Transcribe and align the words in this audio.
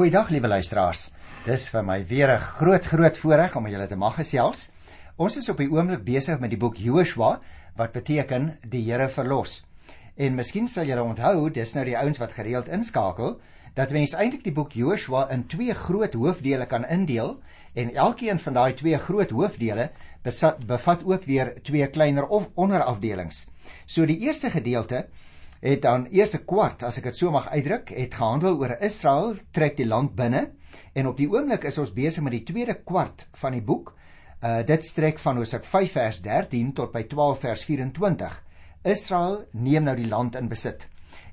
Goeiedag 0.00 0.30
liewe 0.32 0.48
luisteraars. 0.48 1.10
Dis 1.44 1.66
vir 1.68 1.82
my 1.84 1.98
weer 2.08 2.30
'n 2.32 2.40
groot 2.40 2.86
groot 2.86 3.18
voorreg 3.18 3.56
om 3.56 3.66
julle 3.68 3.86
te 3.86 3.96
mag 3.96 4.14
gesels. 4.14 4.70
Ons 5.16 5.36
is 5.36 5.48
op 5.48 5.58
die 5.58 5.68
oomblik 5.68 6.04
besig 6.04 6.40
met 6.40 6.50
die 6.50 6.58
boek 6.58 6.76
Joshua 6.76 7.40
wat 7.76 7.92
beteken 7.92 8.58
die 8.64 8.80
Here 8.90 9.08
verlos. 9.08 9.62
En 10.16 10.34
miskien 10.34 10.68
sal 10.68 10.84
julle 10.86 11.02
onthou, 11.02 11.50
dis 11.50 11.74
nou 11.74 11.84
die 11.84 11.98
ouens 11.98 12.18
wat 12.18 12.32
gereeld 12.32 12.68
inskakel, 12.68 13.40
dat 13.74 13.90
mens 13.90 14.14
eintlik 14.14 14.42
die 14.44 14.52
boek 14.52 14.72
Joshua 14.72 15.28
in 15.30 15.46
twee 15.46 15.74
groot 15.74 16.14
hoofdele 16.14 16.66
kan 16.66 16.88
indeel 16.88 17.42
en 17.74 17.94
elkeen 17.94 18.38
van 18.38 18.52
daai 18.52 18.72
twee 18.74 18.98
groot 18.98 19.30
hoofdele 19.30 19.90
bevat, 20.22 20.66
bevat 20.66 21.04
ook 21.04 21.24
weer 21.24 21.62
twee 21.62 21.86
kleiner 21.86 22.26
of 22.26 22.48
onderafdelings. 22.54 23.48
So 23.86 24.06
die 24.06 24.18
eerste 24.18 24.50
gedeelte 24.50 25.08
het 25.60 25.82
dan 25.82 26.06
eerste 26.08 26.40
kwart, 26.48 26.82
as 26.88 26.96
ek 26.98 27.10
dit 27.10 27.18
so 27.18 27.32
mag 27.32 27.48
uitdruk, 27.52 27.92
het 27.92 28.14
gehandel 28.16 28.56
oor 28.60 28.78
Israel 28.80 29.34
trek 29.52 29.76
die 29.76 29.88
land 29.88 30.14
binne 30.16 30.48
en 30.96 31.08
op 31.10 31.18
die 31.20 31.28
oomblik 31.28 31.66
is 31.68 31.78
ons 31.78 31.92
besig 31.92 32.24
met 32.24 32.38
die 32.38 32.46
tweede 32.48 32.78
kwart 32.80 33.26
van 33.42 33.56
die 33.56 33.64
boek. 33.64 33.92
Uh 34.40 34.62
dit 34.64 34.84
strek 34.84 35.20
van 35.20 35.36
Hosea 35.36 35.60
5 35.60 35.92
vers 35.92 36.22
13 36.24 36.72
tot 36.72 36.92
by 36.94 37.02
12 37.04 37.42
vers 37.42 37.64
24. 37.68 38.38
Israel 38.88 39.42
neem 39.52 39.84
nou 39.84 39.96
die 39.98 40.08
land 40.08 40.38
in 40.40 40.48
besit. 40.48 40.86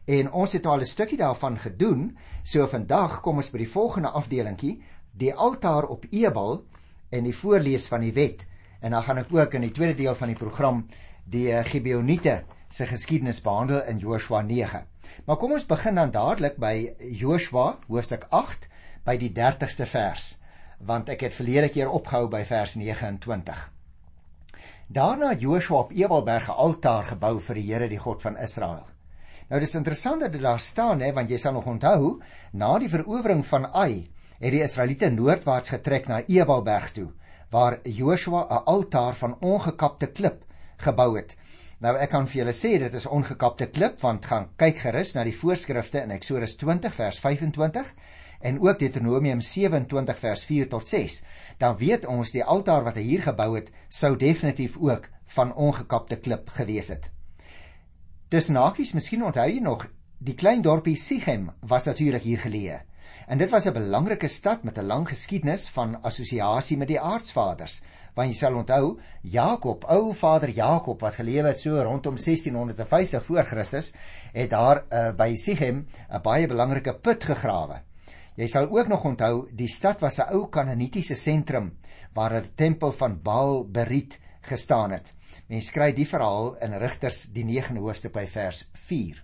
En 0.08 0.32
ons 0.32 0.52
het 0.52 0.66
al 0.66 0.82
'n 0.82 0.86
stukkie 0.86 1.18
daarvan 1.18 1.58
gedoen. 1.58 2.18
So 2.44 2.68
vandag 2.68 3.22
kom 3.22 3.38
ons 3.38 3.52
by 3.52 3.58
die 3.58 3.72
volgende 3.72 4.10
afdelingkie, 4.10 4.82
die 5.12 5.34
altaar 5.34 5.88
op 5.88 6.06
Ebal 6.12 6.66
en 7.10 7.24
die 7.24 7.36
voorlees 7.36 7.88
van 7.88 8.02
die 8.02 8.14
wet. 8.14 8.48
En 8.82 8.92
dan 8.92 9.04
gaan 9.04 9.18
ek 9.18 9.34
ook 9.34 9.54
in 9.54 9.62
die 9.62 9.72
tweede 9.72 9.96
deel 9.96 10.16
van 10.16 10.28
die 10.28 10.38
program 10.38 10.86
die 11.26 11.64
Gibeoniete 11.64 12.44
se 12.70 12.88
geskiedenis 12.88 13.42
behandel 13.42 13.84
in 13.88 13.98
Joshua 13.98 14.42
9. 14.42 14.84
Maar 15.26 15.38
kom 15.38 15.52
ons 15.52 15.66
begin 15.66 15.96
dan 15.96 16.12
dadelik 16.12 16.58
by 16.58 16.94
Joshua 17.00 17.78
hoofstuk 17.88 18.28
8 18.30 18.68
by 19.08 19.16
die 19.18 19.32
30ste 19.32 19.88
vers, 19.88 20.36
want 20.80 21.10
ek 21.10 21.28
het 21.28 21.36
verlede 21.36 21.70
keer 21.72 21.90
opgehou 21.90 22.28
by 22.32 22.44
vers 22.46 22.76
29. 22.76 23.72
Daarna 24.88 25.34
het 25.34 25.42
Joshua 25.42 25.78
op 25.86 25.92
Ebelberg 25.92 26.48
'n 26.48 26.60
altaar 26.68 27.04
gebou 27.04 27.40
vir 27.40 27.56
die 27.56 27.74
Here, 27.74 27.88
die 27.90 28.00
God 28.00 28.22
van 28.22 28.38
Israel. 28.38 28.86
Nou 29.50 29.60
dis 29.60 29.76
interessant 29.76 30.22
dat 30.22 30.32
dit 30.32 30.42
daar 30.42 30.60
staan 30.60 31.00
hè, 31.00 31.14
want 31.14 31.30
jy 31.30 31.38
sal 31.38 31.54
nog 31.54 31.66
onthou, 31.66 32.22
na 32.52 32.80
die 32.80 32.90
verowering 32.90 33.46
van 33.46 33.66
Ai 33.74 34.08
het 34.40 34.52
die 34.52 34.64
Israeliete 34.64 35.10
noordwaarts 35.10 35.70
getrek 35.70 36.08
na 36.08 36.22
Ebelberg 36.28 36.92
toe, 36.92 37.08
waar 37.50 37.80
Joshua 37.84 38.48
'n 38.50 38.64
altaar 38.66 39.16
van 39.16 39.38
ongekapte 39.40 40.08
klip 40.08 40.44
gebou 40.78 41.18
het. 41.18 41.38
Nou 41.78 41.92
ek 42.02 42.10
kan 42.10 42.26
vir 42.26 42.40
julle 42.40 42.54
sê 42.58 42.72
dit 42.82 42.94
is 42.98 43.06
ongekapte 43.06 43.68
klip 43.70 44.00
want 44.02 44.26
gaan 44.26 44.48
kyk 44.58 44.80
gerus 44.82 45.12
na 45.14 45.22
die 45.28 45.36
voorskrifte 45.36 46.02
in 46.02 46.14
Eksodus 46.16 46.56
20 46.58 46.96
vers 46.96 47.20
25 47.22 47.92
en 48.50 48.58
ook 48.66 48.80
Deuteronomium 48.82 49.44
27 49.46 50.18
vers 50.24 50.46
4 50.50 50.72
tot 50.72 50.88
6. 50.88 51.20
Dan 51.62 51.78
weet 51.78 52.08
ons 52.10 52.34
die 52.34 52.42
altaar 52.44 52.82
wat 52.88 52.98
hy 52.98 53.04
hier 53.06 53.22
gebou 53.28 53.52
het 53.56 53.70
sou 53.94 54.16
definitief 54.18 54.80
ook 54.82 55.06
van 55.38 55.54
ongekapte 55.54 56.18
klip 56.18 56.50
gewees 56.58 56.90
het. 56.94 57.12
Dis 58.34 58.50
nagies, 58.50 58.96
miskien 58.98 59.24
onthou 59.24 59.46
jy 59.46 59.62
nog, 59.62 59.86
die 60.18 60.36
klein 60.36 60.66
dorpie 60.66 60.98
Sichem 60.98 61.52
was 61.62 61.86
natuurlik 61.86 62.26
hier 62.26 62.42
geleë. 62.42 62.82
En 63.28 63.38
dit 63.38 63.52
was 63.52 63.68
'n 63.68 63.74
belangrike 63.74 64.28
stad 64.28 64.64
met 64.64 64.78
'n 64.78 64.88
lang 64.88 65.08
geskiedenis 65.08 65.70
van 65.70 66.02
assosiasie 66.02 66.78
met 66.78 66.88
die 66.88 67.00
aardsvaders 67.00 67.82
want 68.18 68.34
jy 68.34 68.38
sal 68.40 68.56
onthou 68.58 68.96
Jakob, 69.22 69.86
ou 69.94 70.14
vader 70.18 70.50
Jakob 70.50 71.04
wat 71.06 71.20
gelewe 71.20 71.52
het 71.52 71.62
so 71.62 71.78
rondom 71.78 72.18
1650 72.18 73.26
voor 73.28 73.46
Christus, 73.46 73.92
het 74.34 74.50
daar 74.50 74.84
uh, 74.90 75.12
by 75.18 75.36
Sichem 75.38 75.86
'n 76.10 76.22
baie 76.24 76.48
belangrike 76.48 76.94
put 76.94 77.24
gegrawe. 77.24 77.84
Jy 78.38 78.48
sal 78.48 78.70
ook 78.70 78.88
nog 78.88 79.06
onthou 79.06 79.48
die 79.52 79.70
stad 79.70 80.02
was 80.02 80.18
'n 80.20 80.34
ou 80.34 80.48
Kanaanitiese 80.50 81.16
sentrum 81.16 81.78
waar 82.14 82.34
'n 82.34 82.56
tempel 82.56 82.92
van 82.92 83.22
Baal 83.22 83.64
Berit 83.66 84.20
gestaan 84.42 84.92
het. 84.92 85.14
Mens 85.48 85.72
kry 85.72 85.94
die 85.94 86.08
verhaal 86.08 86.56
in 86.62 86.74
Rigters 86.74 87.32
die 87.32 87.46
9de 87.46 87.80
hoofstuk 87.80 88.14
by 88.14 88.26
vers 88.26 88.70
4. 88.74 89.24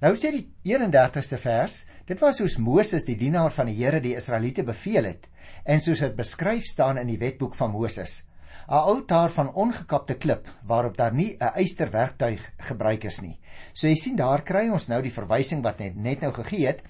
Nou 0.00 0.16
sê 0.16 0.30
die 0.30 0.48
31ste 0.64 1.38
vers, 1.38 1.86
dit 2.06 2.18
was 2.18 2.36
soos 2.36 2.58
Moses 2.58 3.04
die 3.04 3.16
dienaar 3.16 3.52
van 3.52 3.66
die 3.66 3.84
Here 3.84 4.00
die 4.00 4.16
Israeliete 4.16 4.62
beveel 4.62 5.04
het 5.04 5.28
en 5.64 5.80
soos 5.80 6.02
dit 6.02 6.16
beskryf 6.16 6.64
staan 6.66 6.98
in 6.98 7.06
die 7.06 7.18
wetboek 7.18 7.54
van 7.54 7.70
Moses. 7.70 8.22
'n 8.68 8.74
Altaar 8.78 9.30
van 9.30 9.54
ongekapte 9.54 10.14
klip 10.14 10.48
waarop 10.64 10.96
daar 10.96 11.14
nie 11.14 11.36
'n 11.38 11.54
eysterwerktuig 11.54 12.52
gebruik 12.56 13.04
is 13.04 13.20
nie. 13.20 13.40
So 13.72 13.88
jy 13.88 13.94
sien 13.94 14.16
daar 14.16 14.42
kry 14.42 14.68
ons 14.68 14.88
nou 14.88 15.02
die 15.02 15.12
verwysing 15.12 15.62
wat 15.62 15.78
net 15.78 15.96
net 15.96 16.20
nou 16.20 16.32
gegee 16.32 16.66
het 16.66 16.82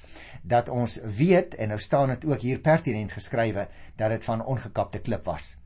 dat 0.43 0.69
ons 0.69 1.01
weet 1.19 1.55
en 1.55 1.69
nou 1.69 1.79
staan 1.79 2.09
dit 2.09 2.25
ook 2.25 2.41
hier 2.41 2.59
pertinent 2.59 3.13
geskrywe 3.13 3.69
dat 3.97 4.11
dit 4.11 4.25
van 4.25 4.45
ongekapte 4.45 4.99
klip 4.99 5.25
was. 5.25 5.57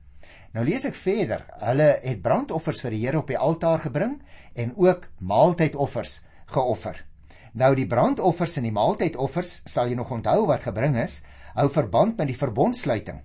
Nou 0.52 0.64
lees 0.64 0.84
ek 0.84 0.94
verder. 0.94 1.44
Hulle 1.60 1.98
het 2.02 2.22
brandoffers 2.22 2.80
vir 2.80 2.90
die 2.90 3.06
Here 3.06 3.18
op 3.18 3.26
die 3.26 3.38
altaar 3.38 3.78
gebring 3.78 4.22
en 4.54 4.72
ook 4.76 5.08
maaltydoffers 5.18 6.20
geoffer. 6.46 7.04
Nou 7.52 7.74
die 7.74 7.86
brandoffers 7.86 8.56
en 8.56 8.62
die 8.62 8.72
maaltydoffers 8.72 9.62
sal 9.64 9.88
jy 9.88 9.94
nog 9.94 10.10
onthou 10.10 10.46
wat 10.46 10.62
gebring 10.62 10.96
is 10.96 11.22
hou 11.56 11.68
verband 11.72 12.18
met 12.20 12.28
die 12.28 12.36
verbondsluiting. 12.36 13.22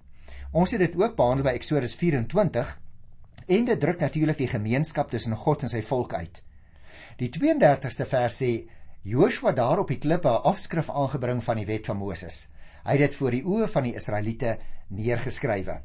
Ons 0.51 0.71
het 0.71 0.79
dit 0.83 0.95
ook 0.99 1.17
behandel 1.17 1.47
by 1.47 1.55
Eksodus 1.57 1.95
24 1.99 2.71
en 3.51 3.65
dit 3.67 3.79
druk 3.79 3.99
natuurlik 3.99 4.39
die 4.39 4.51
gemeenskap 4.51 5.11
tussen 5.11 5.35
God 5.35 5.65
en 5.65 5.71
sy 5.71 5.81
volk 5.83 6.15
uit. 6.15 6.41
Die 7.19 7.29
32ste 7.31 8.07
vers 8.07 8.39
sê 8.41 8.51
Joshua 9.03 9.51
daar 9.57 9.81
op 9.81 9.91
die 9.91 9.99
klippe 9.99 10.29
'n 10.29 10.43
afskrif 10.51 10.89
aangebring 10.89 11.43
van 11.43 11.57
die 11.57 11.65
wet 11.65 11.85
van 11.85 11.97
Moses. 11.97 12.47
Hy 12.85 12.91
het 12.91 13.09
dit 13.09 13.15
voor 13.15 13.31
die 13.31 13.43
oë 13.43 13.67
van 13.67 13.83
die 13.83 13.95
Israeliete 13.95 14.57
neergeskrywe. 14.89 15.81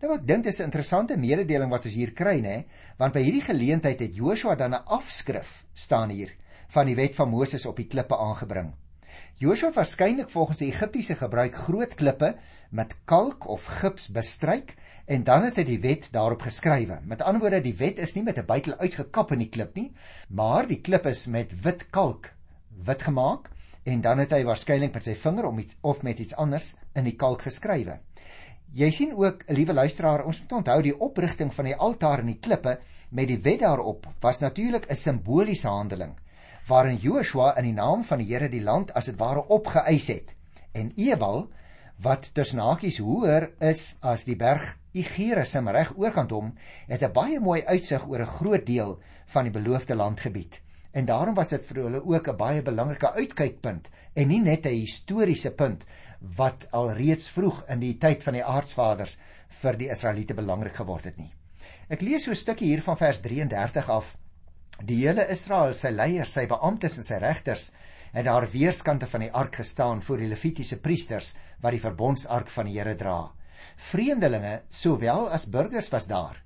Nou 0.00 0.14
ek 0.14 0.26
dink 0.26 0.44
dit 0.44 0.52
is 0.52 0.60
'n 0.60 0.70
interessante 0.70 1.16
mededeling 1.16 1.70
wat 1.70 1.84
ons 1.84 1.94
hier 1.94 2.12
kry 2.12 2.40
nê, 2.40 2.64
want 2.98 3.12
by 3.12 3.20
hierdie 3.20 3.42
geleentheid 3.42 4.00
het 4.00 4.14
Joshua 4.14 4.54
dan 4.54 4.74
'n 4.74 4.84
afskrif 4.86 5.64
staan 5.72 6.10
hier 6.10 6.30
van 6.68 6.86
die 6.86 6.94
wet 6.94 7.14
van 7.14 7.28
Moses 7.28 7.66
op 7.66 7.76
die 7.76 7.86
klippe 7.86 8.16
aangebring. 8.16 8.74
Joshua 9.38 9.70
waarskynlik 9.72 10.30
volgens 10.30 10.58
die 10.58 10.68
Egiptiese 10.72 11.14
gebruik 11.14 11.54
groot 11.54 11.94
klippe 11.94 12.34
met 12.70 12.96
kalk 13.04 13.46
of 13.48 13.64
gips 13.80 14.08
bestryk 14.10 14.74
en 15.06 15.24
dan 15.24 15.46
het 15.46 15.56
hy 15.56 15.64
die 15.64 15.80
wet 15.80 16.08
daarop 16.12 16.42
geskrywe. 16.44 16.98
Met 17.06 17.22
ander 17.22 17.40
woorde, 17.40 17.62
die 17.64 17.76
wet 17.78 17.98
is 18.02 18.14
nie 18.14 18.24
met 18.26 18.38
'n 18.38 18.46
buitel 18.46 18.74
uitgekap 18.78 19.32
in 19.32 19.38
die 19.38 19.48
klip 19.48 19.74
nie, 19.74 19.92
maar 20.28 20.66
die 20.66 20.80
klip 20.80 21.06
is 21.06 21.26
met 21.26 21.54
wit 21.62 21.90
kalk 21.90 22.34
wit 22.84 23.02
gemaak 23.02 23.50
en 23.84 24.00
dan 24.00 24.18
het 24.18 24.32
hy 24.32 24.44
waarskynlik 24.44 24.94
met 24.94 25.04
sy 25.04 25.14
vinger 25.14 25.46
om 25.46 25.58
iets 25.58 25.76
of 25.80 26.02
met 26.02 26.18
iets 26.18 26.36
anders 26.36 26.74
in 26.94 27.04
die 27.04 27.16
kalk 27.16 27.42
geskrywe. 27.42 27.98
Jy 28.74 28.90
sien 28.90 29.14
ook, 29.16 29.44
liewe 29.48 29.72
luisteraar, 29.72 30.26
ons 30.26 30.40
moet 30.40 30.52
onthou 30.52 30.82
die 30.82 31.00
oprigting 31.00 31.54
van 31.54 31.64
die 31.64 31.76
altaar 31.76 32.18
en 32.18 32.26
die 32.26 32.38
klippe 32.38 32.78
met 33.10 33.28
die 33.28 33.40
wet 33.40 33.60
daarop 33.60 34.06
was 34.20 34.40
natuurlik 34.40 34.90
'n 34.90 34.94
simboliese 34.94 35.68
handeling 35.68 36.16
waarin 36.68 36.98
Joshua 37.00 37.54
in 37.56 37.64
die 37.64 37.76
naam 37.76 38.02
van 38.04 38.20
die 38.20 38.28
Here 38.28 38.48
die 38.52 38.62
land 38.62 38.92
as 38.94 39.06
dit 39.08 39.16
ware 39.16 39.46
opgeëis 39.48 40.08
het. 40.12 40.34
En 40.76 40.92
Ewal 40.96 41.46
wat 42.04 42.30
tussen 42.34 42.60
hakies 42.62 43.00
hoër 43.02 43.48
is 43.64 43.96
as 44.06 44.26
die 44.28 44.36
berg 44.38 44.76
Igerisum 44.92 45.68
reg 45.74 45.94
oorkant 45.96 46.30
hom, 46.30 46.52
het 46.86 47.02
'n 47.02 47.12
baie 47.12 47.40
mooi 47.40 47.62
uitsig 47.64 48.06
oor 48.06 48.20
'n 48.20 48.34
groot 48.38 48.66
deel 48.66 48.98
van 49.26 49.44
die 49.44 49.52
beloofde 49.52 49.94
landgebied. 49.94 50.60
En 50.92 51.04
daarom 51.04 51.34
was 51.34 51.48
dit 51.48 51.62
vir 51.62 51.82
hulle 51.82 52.04
ook 52.04 52.28
'n 52.28 52.36
baie 52.36 52.62
belangrike 52.62 53.12
uitkykpunt 53.12 53.88
en 54.14 54.28
nie 54.28 54.40
net 54.40 54.66
'n 54.66 54.80
historiese 54.80 55.50
punt 55.50 55.84
wat 56.20 56.66
alreeds 56.70 57.28
vroeg 57.28 57.64
in 57.68 57.80
die 57.80 57.98
tyd 57.98 58.22
van 58.22 58.32
die 58.32 58.44
aardsvaders 58.44 59.18
vir 59.48 59.76
die 59.76 59.90
Israeliete 59.90 60.34
belangrik 60.34 60.74
geword 60.74 61.04
het 61.04 61.16
nie. 61.16 61.32
Ek 61.88 62.00
lees 62.00 62.24
so 62.24 62.30
'n 62.30 62.36
stukkie 62.36 62.68
hier 62.68 62.82
van 62.82 62.96
vers 62.96 63.20
33 63.20 63.88
af 63.88 64.16
Die 64.78 65.00
hele 65.02 65.24
Israel, 65.26 65.72
sy 65.74 65.90
leiers, 65.90 66.30
sy 66.36 66.44
beamptes 66.46 67.00
en 67.00 67.06
sy 67.06 67.16
regters 67.18 67.72
het 68.12 68.24
daar 68.28 68.46
weerskante 68.52 69.08
van 69.10 69.24
die 69.24 69.32
ark 69.34 69.56
gestaan 69.58 69.98
voor 70.06 70.22
die 70.22 70.28
levitiese 70.30 70.78
priesters 70.80 71.32
wat 71.60 71.74
die 71.74 71.82
verbondsark 71.82 72.48
van 72.54 72.70
die 72.70 72.76
Here 72.78 72.94
dra. 72.96 73.32
Vreemdelinge 73.90 74.60
sowel 74.70 75.26
as 75.34 75.48
burgers 75.50 75.90
was 75.90 76.06
daar. 76.06 76.38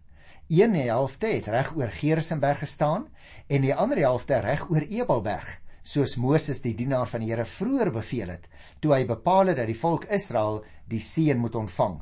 Een 0.49 0.75
helfte 0.81 1.29
het 1.29 1.51
reg 1.53 1.75
oor 1.77 1.93
Gerisenberg 1.93 2.65
gestaan 2.65 3.05
en 3.49 3.67
die 3.67 3.75
ander 3.75 4.01
helfte 4.01 4.41
reg 4.41 4.65
oor 4.71 4.89
Ebelberg, 4.89 5.59
soos 5.83 6.17
Moses 6.17 6.63
die 6.65 6.75
dienaar 6.75 7.09
van 7.13 7.21
die 7.21 7.35
Here 7.35 7.45
vroeër 7.45 7.93
beveel 7.93 8.33
het, 8.33 8.49
toe 8.81 8.95
hy 8.97 9.05
bepaal 9.05 9.53
het 9.53 9.61
dat 9.61 9.69
die 9.69 9.79
volk 9.79 10.09
Israel 10.09 10.63
die 10.89 11.05
seën 11.05 11.39
moet 11.39 11.55
ontvang. 11.55 12.01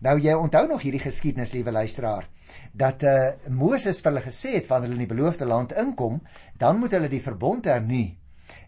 Nou 0.00 0.14
jy 0.20 0.34
onthou 0.38 0.68
nog 0.68 0.86
hierdie 0.86 1.02
geskiedenis, 1.02 1.52
liewe 1.56 1.74
luisteraar, 1.74 2.30
dat 2.72 3.02
uh, 3.04 3.14
Moses 3.48 4.00
vir 4.00 4.12
hulle 4.12 4.24
gesê 4.24 4.56
het 4.58 4.68
wanneer 4.68 4.90
hulle 4.90 5.00
in 5.00 5.06
die 5.06 5.14
beloofde 5.14 5.48
land 5.48 5.72
inkom, 5.76 6.20
dan 6.58 6.80
moet 6.80 6.94
hulle 6.96 7.10
die 7.12 7.22
verbond 7.22 7.68
hernu. 7.68 8.04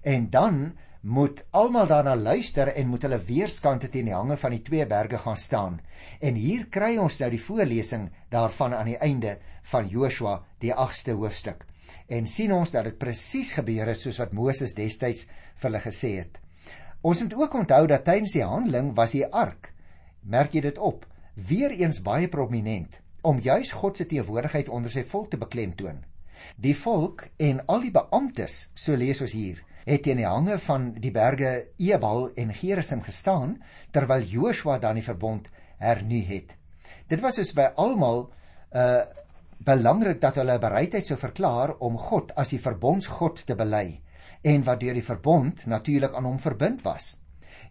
En 0.02 0.28
dan 0.30 0.60
moet 1.04 1.42
almal 1.52 1.86
daarna 1.86 2.14
luister 2.16 2.70
en 2.72 2.88
moet 2.88 3.02
hulle 3.04 3.20
weerskante 3.26 3.90
teen 3.92 4.08
die 4.08 4.16
hange 4.16 4.38
van 4.40 4.54
die 4.54 4.62
twee 4.64 4.86
berge 4.88 5.18
gaan 5.20 5.36
staan. 5.36 5.80
En 6.20 6.38
hier 6.40 6.64
kry 6.72 6.94
ons 6.96 7.18
nou 7.20 7.28
die 7.34 7.42
voorlesing 7.44 8.08
daarvan 8.32 8.76
aan 8.78 8.88
die 8.88 9.00
einde 9.04 9.36
van 9.72 9.88
Joshua 9.88 10.38
die 10.64 10.72
8ste 10.72 11.12
hoofstuk. 11.12 11.66
En 12.08 12.26
sien 12.28 12.52
ons 12.56 12.72
dat 12.72 12.88
dit 12.88 12.98
presies 12.98 13.52
gebeur 13.52 13.92
het 13.92 14.00
soos 14.00 14.20
wat 14.22 14.32
Moses 14.32 14.72
destyds 14.76 15.26
vir 15.28 15.68
hulle 15.68 15.84
gesê 15.84 16.14
het. 16.22 16.40
Ons 17.04 17.20
moet 17.20 17.36
ook 17.36 17.60
onthou 17.60 17.84
dat 17.86 18.06
tydens 18.08 18.32
die 18.32 18.46
handeling 18.48 18.94
was 18.96 19.12
die 19.12 19.26
ark, 19.28 19.74
merk 20.24 20.56
jy 20.56 20.64
dit 20.64 20.78
op, 20.80 21.04
weer 21.36 21.74
eens 21.76 22.00
baie 22.00 22.30
prominent 22.32 23.03
om 23.24 23.40
juis 23.40 23.72
God 23.72 23.96
se 23.96 24.06
teenwoordigheid 24.06 24.68
onder 24.68 24.92
sy 24.92 25.04
volk 25.08 25.30
te 25.32 25.40
beklemtoon. 25.40 26.02
Die 26.60 26.74
volk 26.76 27.28
en 27.40 27.62
al 27.72 27.86
die 27.86 27.92
beamptes, 27.94 28.68
so 28.74 28.96
lees 28.96 29.22
ons 29.24 29.32
hier, 29.32 29.62
het 29.84 30.04
teen 30.04 30.20
die 30.20 30.28
hange 30.28 30.58
van 30.64 30.92
die 31.00 31.12
berge 31.12 31.52
Ebal 31.80 32.30
en 32.40 32.52
Gerizim 32.56 33.02
gestaan 33.04 33.58
terwyl 33.92 34.24
Joshua 34.28 34.78
dan 34.78 35.00
die 35.00 35.06
verbond 35.06 35.48
hernu 35.80 36.20
het. 36.28 36.54
Dit 37.08 37.20
was 37.24 37.40
dus 37.40 37.52
by 37.56 37.72
almal 37.76 38.28
uh 38.72 39.04
belangrik 39.64 40.18
dat 40.20 40.36
hulle 40.36 40.58
bereidheid 40.60 41.06
sou 41.06 41.16
verklaar 41.16 41.70
om 41.80 41.94
God 41.96 42.34
as 42.36 42.50
die 42.52 42.60
verbondsgod 42.60 43.44
te 43.48 43.54
bely 43.56 44.02
en 44.44 44.64
wat 44.66 44.82
deur 44.82 44.98
die 44.98 45.04
verbond 45.06 45.62
natuurlik 45.70 46.12
aan 46.12 46.26
hom 46.28 46.40
verbind 46.42 46.82
was. 46.84 47.14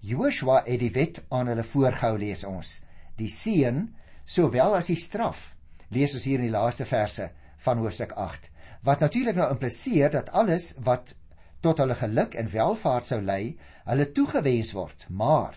Joshua 0.02 0.64
het 0.66 0.80
die 0.82 0.94
wet 0.96 1.20
aan 1.30 1.52
hulle 1.52 1.66
voorgehou 1.68 2.18
lees 2.18 2.44
ons. 2.50 2.80
Die 3.20 3.30
seën 3.30 3.84
sowel 4.24 4.76
as 4.76 4.90
die 4.92 5.00
straf 5.00 5.54
lees 5.94 6.14
ons 6.14 6.26
hier 6.26 6.40
in 6.40 6.48
die 6.48 6.56
laaste 6.56 6.86
verse 6.86 7.30
van 7.66 7.78
hoofstuk 7.84 8.16
8 8.18 8.50
wat 8.84 9.00
natuurlik 9.00 9.36
nou 9.40 9.50
impliseer 9.52 10.12
dat 10.12 10.32
alles 10.36 10.74
wat 10.84 11.16
tot 11.64 11.80
hulle 11.80 11.96
geluk 11.96 12.36
en 12.36 12.52
welvaart 12.52 13.08
sou 13.08 13.22
lei, 13.24 13.56
hulle 13.88 14.10
toegewens 14.12 14.74
word. 14.76 15.06
Maar 15.10 15.56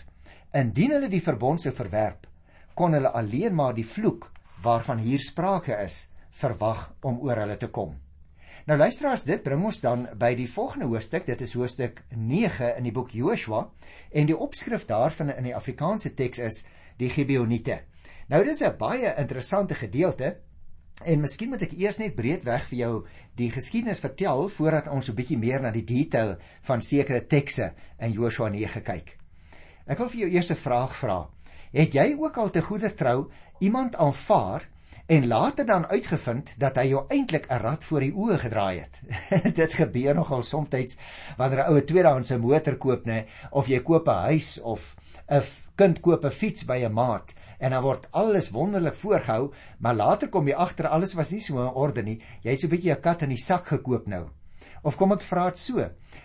indien 0.55 0.95
hulle 0.95 1.11
die 1.11 1.23
verbond 1.23 1.63
sou 1.63 1.73
verwerp, 1.75 2.29
kon 2.79 2.95
hulle 2.95 3.11
alleen 3.11 3.55
maar 3.57 3.75
die 3.75 3.87
vloek 3.87 4.31
waarvan 4.63 5.03
hier 5.03 5.23
sprake 5.23 5.75
is 5.83 6.07
verwag 6.37 6.89
om 7.03 7.19
oor 7.25 7.43
hulle 7.43 7.57
te 7.59 7.69
kom. 7.73 7.97
Nou 8.67 8.79
luisteraars, 8.79 9.25
dit 9.27 9.43
bring 9.43 9.63
ons 9.67 9.79
dan 9.83 10.07
by 10.19 10.33
die 10.35 10.49
volgende 10.51 10.89
hoofstuk. 10.91 11.27
Dit 11.27 11.43
is 11.45 11.55
hoofstuk 11.55 12.01
9 12.11 12.73
in 12.81 12.89
die 12.89 12.95
boek 12.95 13.13
Joshua 13.15 13.69
en 14.11 14.27
die 14.27 14.37
opskrif 14.37 14.89
daarvan 14.91 15.31
in 15.37 15.47
die 15.47 15.55
Afrikaanse 15.55 16.15
teks 16.19 16.43
is 16.43 16.65
die 16.99 17.11
Gibeoniete. 17.13 17.81
Nou 18.27 18.43
dis 18.45 18.61
'n 18.61 18.75
baie 18.79 19.15
interessante 19.17 19.75
gedeelte 19.75 20.37
en 21.05 21.21
miskien 21.21 21.49
moet 21.49 21.63
ek 21.63 21.77
eers 21.79 21.99
net 21.99 22.15
breedweg 22.15 22.65
vir 22.69 22.79
jou 22.79 23.07
die 23.39 23.51
geskiedenis 23.55 24.03
vertel 24.03 24.49
voordat 24.49 24.89
ons 24.89 25.09
'n 25.09 25.15
bietjie 25.15 25.39
meer 25.39 25.63
na 25.63 25.71
die 25.71 25.85
detail 25.85 26.37
van 26.63 26.83
sekere 26.83 27.27
tekste 27.27 27.73
in 27.99 28.13
Joshua 28.13 28.49
9 28.49 28.83
kyk. 28.83 29.17
Ek 29.87 29.99
wil 29.99 30.09
vir 30.09 30.21
jou 30.21 30.31
eers 30.31 30.51
'n 30.51 30.57
vraag 30.57 30.97
vra. 30.97 31.29
Het 31.73 31.93
jy 31.93 32.17
ook 32.19 32.37
al 32.37 32.51
te 32.51 32.63
goeie 32.63 32.95
trou 32.95 33.31
iemand 33.61 33.97
aanvaar 33.97 34.69
en 35.07 35.27
later 35.27 35.67
dan 35.67 35.87
uitgevind 35.87 36.59
dat 36.59 36.77
hy 36.77 36.89
jou 36.89 37.07
eintlik 37.09 37.47
'n 37.49 37.63
rad 37.63 37.85
voor 37.85 38.01
die 38.01 38.13
oë 38.13 38.39
gedraai 38.39 38.79
het. 38.81 39.03
Dit 39.61 39.75
gebeur 39.75 40.15
nogal 40.15 40.43
soms 40.43 40.97
wanneer 41.37 41.59
'n 41.59 41.71
ou 41.71 41.77
'n 41.77 41.87
tweedehandse 41.87 42.39
motor 42.39 42.77
koop 42.77 43.07
nê 43.07 43.27
of 43.51 43.67
jy 43.67 43.81
koop 43.83 44.09
'n 44.09 44.23
huis 44.27 44.61
of 44.61 44.97
'n 45.31 45.43
kind 45.77 46.01
koop 46.01 46.25
'n 46.25 46.31
fiets 46.31 46.65
by 46.65 46.83
'n 46.83 46.93
maat 46.93 47.35
en 47.59 47.71
dan 47.71 47.83
word 47.83 48.09
alles 48.11 48.51
wonderlik 48.51 48.95
voorgehou, 48.95 49.53
maar 49.79 49.95
later 49.95 50.29
kom 50.29 50.49
jy 50.49 50.55
agter 50.55 50.89
alles 50.89 51.15
was 51.15 51.31
nie 51.31 51.41
so 51.41 51.61
in 51.63 51.75
orde 51.75 52.03
nie. 52.03 52.21
Jy 52.43 52.51
het 52.51 52.61
so 52.61 52.67
'n 52.67 52.71
bietjie 52.71 52.93
'n 52.93 53.01
kat 53.01 53.23
in 53.23 53.31
die 53.31 53.43
sak 53.43 53.67
gekoop 53.67 54.07
nou. 54.07 54.29
Of 54.83 54.97
kom 54.97 55.13
ek 55.13 55.23
vra 55.23 55.51
dit 55.51 55.59
so? 55.59 55.79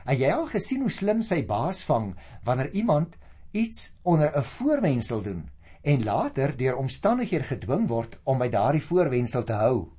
Het 0.06 0.20
jy 0.20 0.32
al 0.32 0.48
gesien 0.48 0.82
hoe 0.82 0.90
slim 0.90 1.22
sy 1.22 1.46
baas 1.46 1.84
vang 1.84 2.16
wanneer 2.44 2.72
iemand 2.74 3.18
iets 3.52 3.98
onder 4.04 4.32
'n 4.38 4.44
voorwendsel 4.44 5.22
doen? 5.22 5.50
en 5.82 6.04
later 6.04 6.58
deur 6.58 6.78
omstandighede 6.78 7.44
gedwing 7.44 7.88
word 7.90 8.20
om 8.24 8.42
by 8.42 8.50
daardie 8.54 8.84
voorwendsel 8.86 9.44
te 9.44 9.58
hou. 9.58 9.90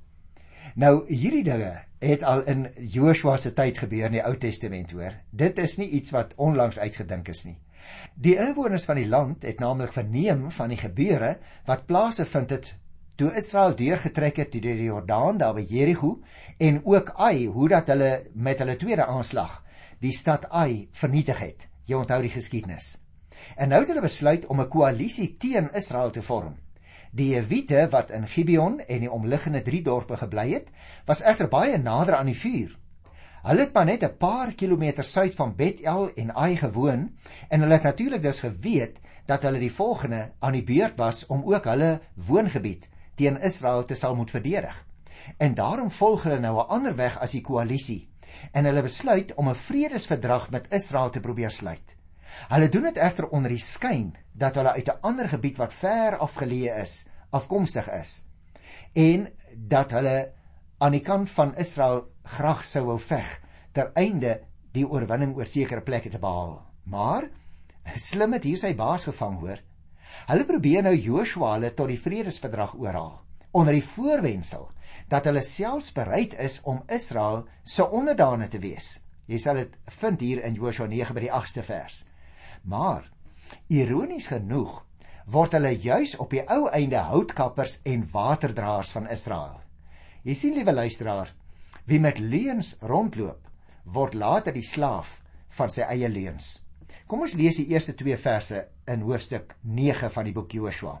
Nou 0.79 1.03
hierdie 1.09 1.43
dinge 1.43 1.73
het 2.03 2.23
al 2.27 2.45
in 2.49 2.65
Joshua 2.91 3.37
se 3.37 3.53
tyd 3.55 3.77
gebeur 3.83 4.07
in 4.09 4.17
die 4.17 4.23
Ou 4.23 4.35
Testament 4.39 4.91
hoor. 4.95 5.19
Dit 5.31 5.59
is 5.59 5.77
nie 5.77 5.89
iets 5.99 6.11
wat 6.15 6.33
onlangs 6.35 6.79
uitgedink 6.79 7.29
is 7.31 7.43
nie. 7.47 7.57
Die 8.15 8.37
inwoners 8.37 8.85
van 8.85 8.95
die 8.95 9.07
land 9.07 9.43
het 9.43 9.59
naamlik 9.59 9.93
verneem 9.93 10.51
van 10.51 10.69
die 10.69 10.77
gebeure 10.77 11.37
wat 11.65 11.85
plase 11.85 12.25
vind 12.25 12.49
het 12.49 12.75
toe 13.15 13.33
Israel 13.37 13.75
deurgetrek 13.75 14.37
het 14.37 14.51
deur 14.51 14.77
die 14.77 14.89
Jordaan 14.89 15.37
daar 15.37 15.53
by 15.53 15.65
Jerigo 15.69 16.19
en 16.57 16.81
ook 16.85 17.13
Ai 17.17 17.47
hoe 17.47 17.69
dat 17.69 17.87
hulle 17.87 18.23
met 18.33 18.59
hulle 18.59 18.77
tweede 18.77 19.05
aanslag 19.05 19.63
die 20.03 20.11
stad 20.11 20.49
Ai 20.51 20.89
vernietig 20.91 21.39
het. 21.39 21.67
Jy 21.87 21.95
onthou 21.95 22.19
die 22.23 22.33
geskiedenis. 22.33 22.97
En 23.55 23.71
nou 23.71 23.81
het 23.83 23.91
hulle 23.91 24.03
besluit 24.03 24.45
om 24.45 24.61
'n 24.61 24.67
koalisie 24.67 25.35
teen 25.37 25.69
Israel 25.73 26.11
te 26.11 26.21
vorm. 26.21 26.55
Die 27.11 27.29
Jewite 27.35 27.87
wat 27.89 28.11
in 28.11 28.27
Gibeon 28.27 28.79
en 28.79 28.99
die 28.99 29.11
omliggende 29.11 29.61
3 29.61 29.81
dorpe 29.81 30.17
gebly 30.17 30.49
het, 30.51 30.69
was 31.05 31.21
egter 31.21 31.47
baie 31.47 31.77
nader 31.77 32.15
aan 32.15 32.25
die 32.25 32.37
vuur. 32.37 32.77
Hulle 33.43 33.65
het 33.65 33.73
maar 33.75 33.85
net 33.85 34.03
'n 34.03 34.17
paar 34.17 34.53
kilometer 34.55 35.03
suid 35.03 35.35
van 35.35 35.55
Bethel 35.55 36.13
en 36.15 36.35
Ai 36.35 36.55
gewoon 36.55 37.11
en 37.49 37.59
hulle 37.59 37.73
het 37.73 37.83
natuurlik 37.83 38.21
dus 38.21 38.39
geweet 38.39 38.99
dat 39.25 39.41
hulle 39.41 39.59
die 39.59 39.73
volgende 39.73 40.31
aan 40.39 40.51
die 40.51 40.63
beurt 40.63 40.95
was 40.95 41.25
om 41.25 41.43
ook 41.43 41.63
hulle 41.65 41.99
woongebied 42.15 42.89
teen 43.15 43.41
Israel 43.41 43.83
te 43.83 43.95
sal 43.95 44.15
moet 44.15 44.31
verdedig. 44.31 44.85
En 45.37 45.53
daarom 45.53 45.91
volg 45.91 46.23
hulle 46.23 46.39
nou 46.39 46.55
'n 46.57 46.67
ander 46.67 46.95
weg 46.95 47.19
as 47.19 47.31
die 47.31 47.41
koalisie 47.41 48.09
en 48.51 48.65
hulle 48.65 48.81
besluit 48.81 49.33
om 49.33 49.49
'n 49.49 49.55
vredesverdrag 49.55 50.49
met 50.49 50.71
Israel 50.71 51.09
te 51.09 51.19
probeer 51.19 51.51
sluit. 51.51 51.95
Hulle 52.47 52.69
doen 52.69 52.83
dit 52.83 52.97
egter 52.97 53.27
onder 53.27 53.49
die 53.49 53.59
skyn 53.59 54.15
dat 54.31 54.55
hulle 54.55 54.71
uit 54.71 54.87
'n 54.87 55.01
ander 55.01 55.29
gebied 55.29 55.57
wat 55.57 55.73
ver 55.73 56.17
afgeleë 56.17 56.81
is, 56.81 57.07
afkomstig 57.29 57.91
is 57.91 58.23
en 58.93 59.27
dat 59.55 59.91
hulle 59.91 60.31
aan 60.83 60.97
die 60.97 61.03
kant 61.03 61.31
van 61.31 61.53
Israel 61.55 62.01
graag 62.35 62.65
sou 62.67 62.83
wou 62.89 62.97
veg 62.99 63.29
ter 63.71 63.93
einde 63.95 64.33
die 64.75 64.83
oorwinning 64.83 65.31
oor 65.37 65.47
sekere 65.47 65.83
plekke 65.85 66.11
te 66.11 66.19
behaal. 66.19 66.57
Maar 66.91 67.29
slim 67.95 68.35
het 68.35 68.43
hier 68.43 68.59
sy 68.59 68.73
baas 68.75 69.07
gevang 69.07 69.37
hoor. 69.39 69.61
Hulle 70.27 70.47
probeer 70.49 70.83
nou 70.83 70.93
Joshua 70.97 71.53
hulle 71.55 71.71
tot 71.77 71.87
die 71.91 71.99
vredesverdrag 71.99 72.75
oorhaal 72.75 73.21
onder 73.53 73.77
die 73.77 73.85
voorwendsel 73.85 74.67
dat 75.11 75.27
hulle 75.29 75.43
selfs 75.45 75.91
bereid 75.95 76.33
is 76.41 76.59
om 76.67 76.83
Israel 76.91 77.43
se 77.63 77.85
onderdane 77.85 78.49
te 78.49 78.59
wees. 78.59 78.97
Jy 79.29 79.39
sal 79.39 79.61
dit 79.61 79.75
vind 80.01 80.21
hier 80.25 80.43
in 80.43 80.57
Joshua 80.59 80.89
9 80.89 81.15
by 81.15 81.27
die 81.29 81.33
8ste 81.33 81.63
vers. 81.63 82.03
Maar 82.67 83.07
ironies 83.71 84.27
genoeg 84.33 84.81
word 85.31 85.55
hulle 85.55 85.77
juis 85.79 86.17
op 86.19 86.33
die 86.33 86.43
ou 86.43 86.65
einde 86.75 87.07
houtkappers 87.07 87.79
en 87.87 88.09
waterdraers 88.11 88.91
van 88.91 89.07
Israel. 89.07 89.62
Jy 90.23 90.35
sien 90.39 90.55
liewe 90.55 90.73
luisteraar, 90.73 91.31
wie 91.85 91.99
met 91.99 92.19
leuns 92.19 92.73
rondloop, 92.81 93.47
word 93.83 94.15
later 94.15 94.55
die 94.55 94.65
slaaf 94.65 95.17
van 95.57 95.71
sy 95.73 95.83
eie 95.83 96.09
leuns. 96.09 96.61
Kom 97.07 97.25
ons 97.25 97.35
lees 97.35 97.59
die 97.59 97.69
eerste 97.75 97.95
2 97.99 98.17
verse 98.17 98.61
in 98.89 99.03
hoofstuk 99.03 99.57
9 99.63 100.11
van 100.13 100.29
die 100.29 100.35
boek 100.35 100.55
Joshua. 100.55 100.97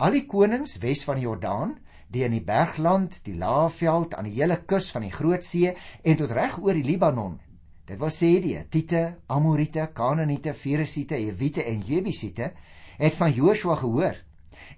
Al 0.00 0.16
die 0.16 0.26
konings 0.26 0.78
wes 0.82 1.04
van 1.04 1.20
die 1.20 1.28
Jordaan, 1.28 1.76
die 2.08 2.24
in 2.24 2.34
die 2.34 2.44
bergland, 2.44 3.20
die 3.26 3.36
Laagveld, 3.36 4.14
aan 4.14 4.30
die 4.30 4.38
hele 4.38 4.62
kus 4.64 4.90
van 4.94 5.04
die 5.04 5.12
Groot 5.12 5.44
See 5.44 5.74
en 6.02 6.16
tot 6.20 6.32
reg 6.32 6.56
oor 6.62 6.74
die 6.74 6.86
Libanon 6.86 7.40
Dit 7.84 7.98
wil 8.00 8.12
sê 8.16 8.38
die 8.40 8.54
Hittite, 8.56 9.18
Amorite, 9.28 9.90
Kanaaniete, 9.92 10.54
Feresiete, 10.56 11.18
Hewite 11.20 11.66
en 11.68 11.82
Jebusiete 11.84 12.52
het 12.96 13.16
van 13.18 13.34
Joshua 13.36 13.76
gehoor 13.76 14.16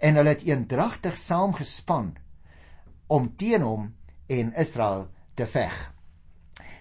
en 0.02 0.18
hulle 0.18 0.32
het 0.34 0.42
eendragtig 0.48 1.14
saamgespan 1.20 2.16
om 3.06 3.28
teen 3.36 3.62
hom 3.62 3.92
en 4.26 4.52
Israel 4.58 5.06
te 5.34 5.46
veg. 5.46 5.76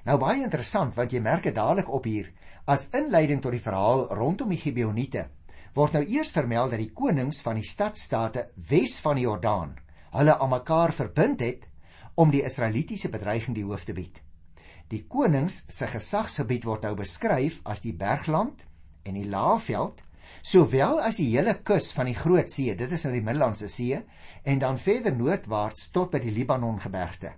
Nou 0.05 0.17
baie 0.22 0.44
interessant 0.44 0.96
want 0.98 1.13
jy 1.13 1.22
merk 1.22 1.48
dit 1.48 1.55
dadelik 1.55 1.89
op 1.89 2.05
hier 2.05 2.32
as 2.70 2.89
inleiding 2.98 3.41
tot 3.41 3.53
die 3.53 3.62
verhaal 3.62 4.08
rondom 4.17 4.50
die 4.53 4.62
Gibeoniete 4.62 5.27
word 5.75 5.98
nou 5.98 6.03
eers 6.08 6.32
vermeld 6.32 6.72
dat 6.72 6.79
die 6.79 6.94
konings 6.96 7.41
van 7.44 7.60
die 7.60 7.67
stadstaate 7.67 8.50
wes 8.70 9.00
van 9.03 9.20
die 9.20 9.25
Jordaan 9.25 9.75
hulle 10.15 10.38
aan 10.39 10.53
mekaar 10.53 10.94
verbind 10.96 11.41
het 11.44 11.67
om 12.15 12.32
die 12.32 12.46
Israelitiese 12.48 13.10
bedreiging 13.12 13.58
die 13.58 13.65
hoof 13.67 13.84
te 13.84 13.94
bied. 13.94 14.22
Die 14.88 15.03
konings 15.12 15.63
se 15.67 15.89
gesagsgebied 15.91 16.63
word 16.63 16.86
nou 16.88 16.94
beskryf 16.96 17.60
as 17.67 17.82
die 17.84 17.91
Bergland 17.98 18.63
en 19.03 19.17
die 19.20 19.27
Laagveld, 19.27 20.00
sowel 20.46 21.01
as 21.03 21.20
die 21.20 21.27
hele 21.34 21.58
kus 21.67 21.91
van 21.98 22.08
die 22.08 22.15
Groot 22.15 22.53
See, 22.53 22.72
dit 22.77 22.91
is 22.91 23.03
nou 23.03 23.12
die 23.17 23.25
Middellandse 23.25 23.67
See, 23.70 24.00
en 24.45 24.59
dan 24.61 24.77
verder 24.77 25.15
noordwaarts 25.15 25.89
tot 25.91 26.11
by 26.13 26.21
die 26.21 26.33
Libanon 26.33 26.77
gebergte. 26.79 27.33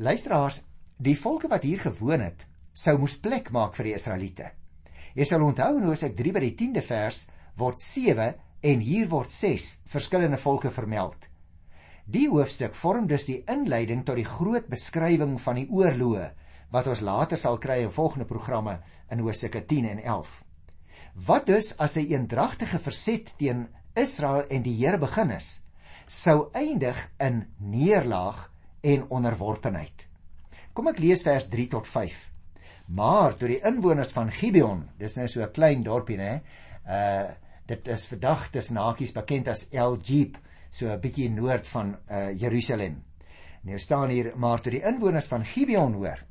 Luisteraars, 0.00 0.62
die 0.96 1.16
volke 1.18 1.48
wat 1.52 1.66
hier 1.68 1.80
gewoon 1.84 2.24
het, 2.24 2.46
sou 2.72 2.96
moes 2.98 3.18
plek 3.20 3.50
maak 3.52 3.76
vir 3.76 3.90
die 3.90 3.96
Israeliete. 3.98 4.50
Jy 5.14 5.26
sal 5.28 5.44
onthou 5.44 5.74
in 5.76 5.88
Hosea 5.90 6.12
3 6.16 6.32
by 6.36 6.42
die 6.44 6.54
10de 6.56 6.84
vers 6.86 7.26
word 7.60 7.82
7 7.82 8.30
en 8.70 8.84
hier 8.84 9.08
word 9.10 9.32
6 9.34 9.70
verskillende 9.92 10.38
volke 10.40 10.70
vermeld. 10.72 11.26
Die 12.10 12.28
hoofstuk 12.30 12.74
vorm 12.74 13.06
dus 13.10 13.26
die 13.28 13.42
inleiding 13.50 14.04
tot 14.06 14.18
die 14.18 14.26
groot 14.26 14.70
beskrywing 14.70 15.36
van 15.42 15.60
die 15.60 15.68
oorloë 15.68 16.30
wat 16.72 16.88
ons 16.90 17.02
later 17.04 17.38
sal 17.38 17.58
kry 17.58 17.80
in 17.84 17.92
volgende 17.92 18.26
programme 18.26 18.78
in 19.10 19.20
Hosea 19.26 19.60
10 19.60 19.88
en 19.90 20.00
11. 20.00 20.38
Wat 21.26 21.46
dus 21.46 21.74
as 21.78 21.96
'n 21.96 22.06
eendragtige 22.08 22.78
verset 22.78 23.34
teen 23.36 23.68
Israel 23.94 24.46
en 24.48 24.62
die 24.62 24.76
Here 24.78 24.98
begin 24.98 25.30
is, 25.30 25.62
sou 26.10 26.48
eindig 26.58 26.98
in 27.22 27.44
neerlaag 27.62 28.48
en 28.82 29.04
onderworpenheid. 29.14 30.08
Kom 30.74 30.90
ek 30.90 30.98
lees 30.98 31.22
vers 31.22 31.46
3 31.52 31.68
tot 31.70 31.86
5. 31.86 32.16
Maar 32.98 33.36
toe 33.38 33.52
die 33.52 33.60
inwoners 33.62 34.10
van 34.16 34.32
Gibeon, 34.34 34.88
dis 34.98 35.14
nou 35.14 35.28
so 35.28 35.42
'n 35.42 35.52
klein 35.52 35.84
dorpie 35.86 36.18
nê, 36.18 36.40
uh 36.86 37.30
dit 37.66 37.88
is 37.88 38.06
vandag 38.08 38.50
tussen 38.50 38.76
hakies 38.76 39.12
bekend 39.12 39.48
as 39.48 39.68
El 39.70 40.00
Jeep, 40.02 40.36
so 40.70 40.88
'n 40.88 41.00
bietjie 41.00 41.30
noord 41.30 41.66
van 41.68 41.96
uh 42.10 42.32
Jerusalem. 42.34 43.04
Nou 43.62 43.78
staan 43.78 44.08
hier 44.08 44.32
maar 44.36 44.60
toe 44.60 44.72
die 44.72 44.82
inwoners 44.82 45.26
van 45.26 45.44
Gibeon 45.44 45.94
hoor 45.94 46.24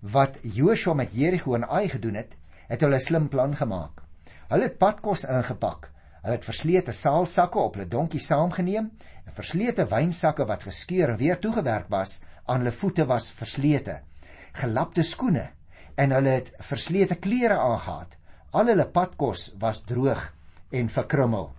wat 0.00 0.38
Joshua 0.42 0.94
met 0.94 1.12
Jerigo 1.12 1.54
en 1.54 1.68
Ai 1.68 1.88
gedoen 1.88 2.14
het, 2.14 2.34
het 2.68 2.80
hulle 2.80 2.96
'n 2.96 3.00
slim 3.00 3.28
plan 3.28 3.54
gemaak. 3.56 4.02
Hulle 4.48 4.62
het 4.62 4.78
padkos 4.78 5.24
ingepak. 5.24 5.89
Hulle 6.20 6.36
het 6.36 6.44
verslete 6.44 6.92
saalsakke 6.92 7.58
op 7.58 7.76
hulle 7.78 7.88
donkie 7.88 8.20
saamgeneem 8.20 8.90
en 9.24 9.36
verslete 9.36 9.86
wynsakke 9.88 10.44
wat 10.48 10.66
geskeur 10.68 11.14
en 11.14 11.20
weer 11.20 11.38
toegewerk 11.40 11.88
was 11.88 12.18
aan 12.44 12.60
hulle 12.60 12.74
voete 12.76 13.06
was 13.08 13.30
verslete. 13.32 14.00
Gelapte 14.52 15.02
skoene 15.02 15.46
en 15.96 16.12
hulle 16.12 16.34
het 16.36 16.52
verslete 16.60 17.16
klere 17.16 17.56
aangetree. 17.56 18.18
Al 18.50 18.66
hulle 18.66 18.86
padkos 18.90 19.52
was 19.62 19.84
droog 19.86 20.24
en 20.74 20.88
verkrummel. 20.90 21.52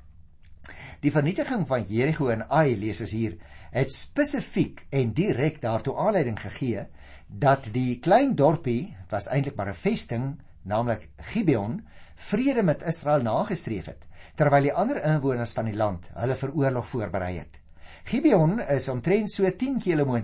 Die 1.00 1.12
vernietiging 1.12 1.64
van 1.70 1.86
Jerigo 1.88 2.28
en 2.34 2.44
Ai 2.52 2.76
lees 2.76 3.00
ons 3.02 3.14
hier 3.16 3.38
het 3.72 3.94
spesifiek 3.96 4.84
en 4.92 5.14
direk 5.16 5.62
daartoe 5.64 5.96
aanleiding 5.96 6.36
gegee 6.40 6.84
dat 7.28 7.70
die 7.72 7.96
klein 8.04 8.36
dorpie 8.36 8.98
was 9.10 9.30
eintlik 9.32 9.56
maar 9.56 9.72
'n 9.72 9.82
vesting, 9.88 10.42
naamlik 10.64 11.08
Gibeon, 11.32 11.82
vrede 12.16 12.64
met 12.64 12.84
Israel 12.84 13.22
nagestreef 13.22 13.86
het 13.86 14.11
terwyl 14.36 14.70
die 14.70 14.74
ander 14.74 15.02
inwoners 15.04 15.54
van 15.58 15.66
die 15.66 15.78
land 15.78 16.10
hulle 16.14 16.36
vir 16.36 16.56
oorlog 16.56 16.88
voorberei 16.88 17.38
het. 17.38 17.62
Gibeon 18.04 18.60
is 18.60 18.90
omtrent 18.90 19.32
so 19.32 19.50
10 19.50 19.80
km 19.80 20.18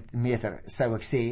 sou 0.65 0.93
ek 0.95 1.05
sê, 1.05 1.23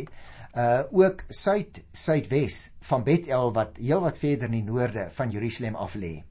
uh 0.55 0.84
ook 0.96 1.25
suid 1.29 1.82
suidwes 1.91 2.72
van 2.88 3.03
Bethel 3.03 3.51
wat 3.53 3.79
heelwat 3.82 4.17
verder 4.17 4.48
in 4.48 4.62
die 4.62 4.67
noorde 4.67 5.10
van 5.12 5.34
Jerusalem 5.34 5.75
af 5.75 5.98
lê. 6.00 6.24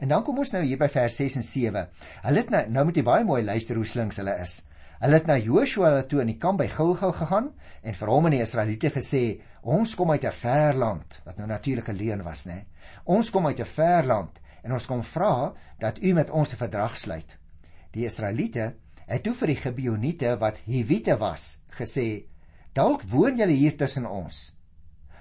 En 0.00 0.08
dan 0.08 0.24
kom 0.24 0.38
ons 0.42 0.52
nou 0.52 0.62
hier 0.64 0.80
by 0.80 0.88
vers 0.92 1.16
6 1.16 1.38
en 1.40 1.46
7. 1.46 1.86
Hulle 2.26 2.42
het 2.42 2.50
nou 2.52 2.64
nou 2.76 2.84
moet 2.88 3.00
jy 3.00 3.04
baie 3.06 3.24
mooi 3.24 3.40
luister 3.44 3.80
hoe 3.80 3.86
slinks 3.88 4.20
hulle 4.20 4.36
is. 4.42 4.58
Hulle 5.00 5.16
het 5.16 5.28
na 5.28 5.38
Joshua 5.40 6.02
toe 6.04 6.20
in 6.20 6.34
die 6.34 6.38
kamp 6.40 6.60
by 6.60 6.66
Gilgal 6.68 7.14
gegaan 7.16 7.48
en 7.80 7.96
vir 7.96 8.12
hom 8.12 8.28
en 8.28 8.36
die 8.36 8.42
Israeliete 8.44 8.90
gesê: 8.92 9.40
"Ons 9.62 9.94
kom 9.96 10.10
uit 10.10 10.24
'n 10.24 10.32
ver 10.32 10.74
land," 10.76 11.20
wat 11.24 11.38
nou 11.38 11.48
natuurlik 11.48 11.88
'n 11.88 11.96
leuen 11.96 12.24
was, 12.24 12.46
né? 12.46 12.64
"Ons 13.04 13.30
kom 13.30 13.46
uit 13.46 13.60
'n 13.60 13.64
ver 13.64 14.04
land 14.04 14.40
en 14.62 14.72
ons 14.72 14.86
kom 14.86 15.02
vra 15.02 15.52
dat 15.78 16.02
u 16.02 16.12
met 16.12 16.30
ons 16.30 16.52
'n 16.52 16.56
verdrag 16.56 16.96
sluit." 16.96 17.38
Die 17.92 18.04
Israeliete 18.04 18.74
het 19.06 19.22
toe 19.22 19.34
vir 19.34 19.46
die 19.46 19.56
Gibeoniete 19.56 20.36
wat 20.38 20.62
Hiwite 20.64 21.16
was, 21.18 21.60
gesê: 21.70 22.24
"Dalk 22.72 23.02
woon 23.02 23.36
julle 23.36 23.52
hier 23.52 23.76
tussen 23.76 24.06
ons. 24.06 24.56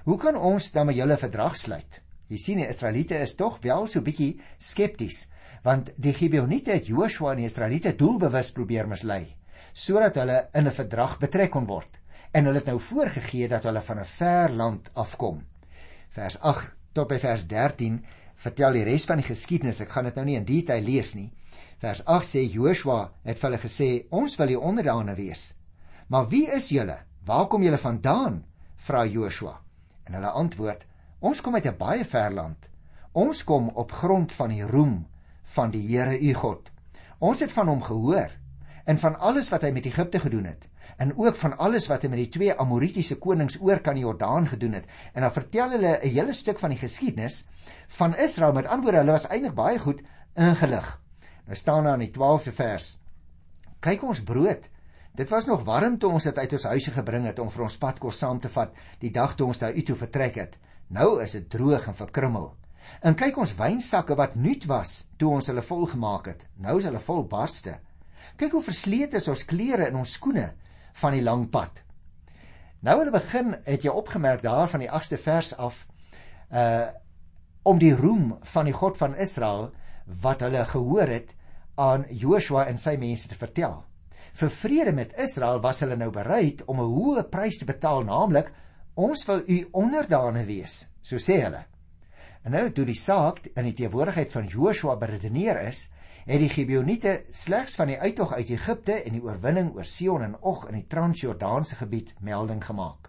Hoe 0.03 0.17
kan 0.17 0.35
ons 0.35 0.71
dan 0.71 0.85
met 0.85 0.95
julle 0.95 1.13
'n 1.13 1.17
verdrag 1.17 1.55
sluit?" 1.55 2.01
Jy 2.27 2.37
sien 2.37 2.57
die 2.57 2.67
Israeliete 2.67 3.17
is 3.17 3.35
tog 3.35 3.59
wel 3.61 3.87
so 3.87 4.01
bietjie 4.01 4.39
skepties, 4.57 5.29
want 5.63 5.91
die 5.97 6.13
Gibeoniete 6.13 6.71
het 6.71 6.87
Joshua 6.87 7.31
en 7.31 7.37
die 7.37 7.45
Israeliete 7.45 7.95
doelbewus 7.95 8.51
probeer 8.51 8.87
mislei 8.87 9.35
sodat 9.73 10.15
hulle 10.15 10.49
in 10.53 10.67
'n 10.67 10.71
verdrag 10.71 11.19
betrek 11.19 11.51
kon 11.51 11.65
word 11.65 11.99
en 12.31 12.45
hulle 12.45 12.57
het 12.57 12.69
nou 12.69 12.79
voorgegee 12.79 13.47
dat 13.47 13.63
hulle 13.63 13.81
van 13.81 13.99
'n 13.99 14.05
ver 14.05 14.51
land 14.51 14.89
afkom. 14.93 15.45
Vers 16.09 16.39
8 16.39 16.75
tot 16.93 17.07
by 17.07 17.19
vers 17.19 17.47
13 17.47 18.05
vertel 18.39 18.77
die 18.79 18.85
res 18.87 19.05
van 19.09 19.19
die 19.21 19.27
geskiedenis. 19.27 19.81
Ek 19.83 19.91
gaan 19.93 20.07
dit 20.09 20.15
nou 20.15 20.25
nie 20.27 20.37
in 20.39 20.47
detail 20.47 20.83
lees 20.83 21.13
nie. 21.15 21.29
Vers 21.79 22.01
8 22.05 22.27
sê 22.27 22.43
Joshua 22.47 23.09
het 23.23 23.39
vir 23.39 23.49
hulle 23.49 23.61
gesê: 23.61 23.89
"Ons 24.11 24.37
wil 24.39 24.47
die 24.47 24.59
onderdane 24.59 25.15
wees." 25.15 25.55
"Maar 26.07 26.29
wie 26.29 26.47
is 26.47 26.69
julle? 26.69 26.97
Waar 27.25 27.47
kom 27.47 27.63
julle 27.63 27.77
vandaan?" 27.77 28.43
vra 28.77 29.05
Joshua. 29.05 29.59
En 30.05 30.13
hulle 30.13 30.31
antwoord: 30.31 30.85
"Ons 31.19 31.41
kom 31.41 31.55
uit 31.55 31.65
'n 31.65 31.77
baie 31.77 32.05
ver 32.05 32.31
land. 32.31 32.69
Ons 33.11 33.43
kom 33.43 33.69
op 33.69 33.91
grond 33.91 34.33
van 34.33 34.49
die 34.49 34.63
roem 34.63 35.07
van 35.43 35.71
die 35.71 35.87
Here 35.87 36.19
u 36.19 36.33
God. 36.33 36.71
Ons 37.19 37.39
het 37.39 37.51
van 37.51 37.67
hom 37.67 37.81
gehoor 37.81 38.31
en 38.85 38.97
van 38.97 39.19
alles 39.19 39.49
wat 39.49 39.61
hy 39.61 39.71
met 39.71 39.85
Egipte 39.85 40.19
gedoen 40.19 40.45
het 40.45 40.69
en 40.99 41.13
ook 41.15 41.35
van 41.39 41.57
alles 41.57 41.87
wat 41.87 42.03
hy 42.03 42.09
met 42.11 42.19
die 42.19 42.31
twee 42.33 42.55
Amoritiese 42.59 43.15
konings 43.23 43.55
oor 43.63 43.79
kan 43.79 43.95
die 43.95 44.03
Jordaan 44.03 44.49
gedoen 44.51 44.73
het. 44.75 44.87
En 45.15 45.23
dan 45.23 45.31
vertel 45.31 45.71
hulle 45.71 45.93
'n 46.03 46.09
hele 46.11 46.33
stuk 46.33 46.59
van 46.59 46.69
die 46.69 46.79
geskiedenis 46.79 47.45
van 47.87 48.15
Israel 48.15 48.53
met 48.53 48.67
antwoorde 48.67 48.97
hulle 48.97 49.11
was 49.11 49.27
eintlik 49.27 49.55
baie 49.55 49.79
goed 49.79 50.01
ingelig. 50.35 50.99
Nou 51.45 51.55
staan 51.55 51.83
daar 51.83 51.93
in 51.93 52.11
die 52.11 52.19
12de 52.19 52.51
vers 52.51 52.99
kyk 53.79 54.03
ons 54.03 54.23
brood. 54.23 54.69
Dit 55.15 55.29
was 55.29 55.45
nog 55.45 55.63
warm 55.63 55.97
toe 55.97 56.11
ons 56.11 56.23
dit 56.23 56.37
uit 56.37 56.53
ons 56.53 56.63
huise 56.63 56.91
gebring 56.91 57.25
het 57.25 57.39
om 57.39 57.49
vir 57.49 57.63
ons 57.63 57.77
padkos 57.77 58.17
saam 58.17 58.39
te 58.39 58.49
vat 58.49 58.73
die 58.99 59.11
dag 59.11 59.35
toe 59.35 59.47
ons 59.47 59.57
daar 59.57 59.73
uit 59.73 59.85
toe 59.85 59.95
vertrek 59.95 60.35
het. 60.35 60.57
Nou 60.87 61.21
is 61.23 61.31
dit 61.31 61.49
droog 61.49 61.87
en 61.87 61.95
verkrummel. 61.95 62.55
En 63.01 63.15
kyk 63.15 63.37
ons 63.37 63.55
wynsakke 63.55 64.15
wat 64.15 64.35
nuut 64.35 64.65
was 64.65 65.07
toe 65.17 65.29
ons 65.29 65.47
hulle 65.47 65.61
vol 65.61 65.85
gemaak 65.85 66.25
het. 66.25 66.45
Nou 66.57 66.77
is 66.77 66.83
hulle 66.83 66.99
vol 66.99 67.23
barste. 67.23 67.79
Kyk 68.35 68.51
hoe 68.51 68.61
verslete 68.61 69.17
is 69.17 69.27
ons 69.27 69.45
klere 69.45 69.87
en 69.87 69.95
ons 69.95 70.13
skoene 70.13 70.53
van 70.93 71.13
die 71.13 71.23
lang 71.23 71.49
pad. 71.49 71.83
Nou 72.79 72.99
aan 72.99 73.11
die 73.11 73.19
begin 73.19 73.55
het 73.65 73.83
jy 73.83 73.91
opgemerk 73.91 74.41
daar 74.41 74.69
van 74.71 74.79
die 74.79 74.91
8ste 74.91 75.19
vers 75.21 75.53
af 75.57 75.85
uh 76.51 76.87
om 77.69 77.77
die 77.77 77.91
roem 77.93 78.37
van 78.53 78.65
die 78.65 78.73
God 78.73 78.97
van 78.97 79.17
Israel 79.19 79.67
wat 80.23 80.41
hulle 80.41 80.63
gehoor 80.65 81.11
het 81.11 81.35
aan 81.75 82.05
Joshua 82.09 82.63
en 82.65 82.77
sy 82.77 82.95
mense 82.97 83.27
te 83.27 83.35
vertel. 83.37 83.83
Vir 84.39 84.49
vrede 84.49 84.93
met 84.95 85.13
Israel 85.19 85.59
was 85.61 85.81
hulle 85.83 85.97
nou 85.99 86.09
bereid 86.11 86.63
om 86.65 86.79
'n 86.79 86.93
hoë 86.95 87.23
prys 87.29 87.59
te 87.59 87.65
betaal, 87.65 88.03
naamlik 88.03 88.51
ons 88.95 89.25
wil 89.25 89.43
u 89.47 89.67
onderdane 89.71 90.45
wees, 90.45 90.89
so 91.01 91.17
sê 91.17 91.41
hulle. 91.43 91.65
En 92.43 92.51
nou 92.51 92.71
toe 92.71 92.85
die 92.85 92.95
saak 92.95 93.45
in 93.55 93.65
die 93.65 93.73
teenwoordigheid 93.73 94.31
van 94.31 94.47
Joshua 94.47 94.95
beredeneer 94.95 95.61
is, 95.67 95.89
het 96.29 96.43
die 96.43 96.49
Gibeoniete 96.49 97.23
slegs 97.33 97.73
van 97.79 97.89
die 97.89 97.97
uittog 97.97 98.35
uit 98.37 98.51
Egipte 98.53 98.93
en 99.01 99.15
die 99.15 99.21
oorwinning 99.25 99.71
oor 99.73 99.85
Sion 99.89 100.21
en 100.21 100.35
Og 100.45 100.67
in 100.69 100.75
die 100.77 100.85
Transjordaanse 100.85 101.79
gebied 101.79 102.11
melding 102.21 102.59
gemaak. 102.61 103.07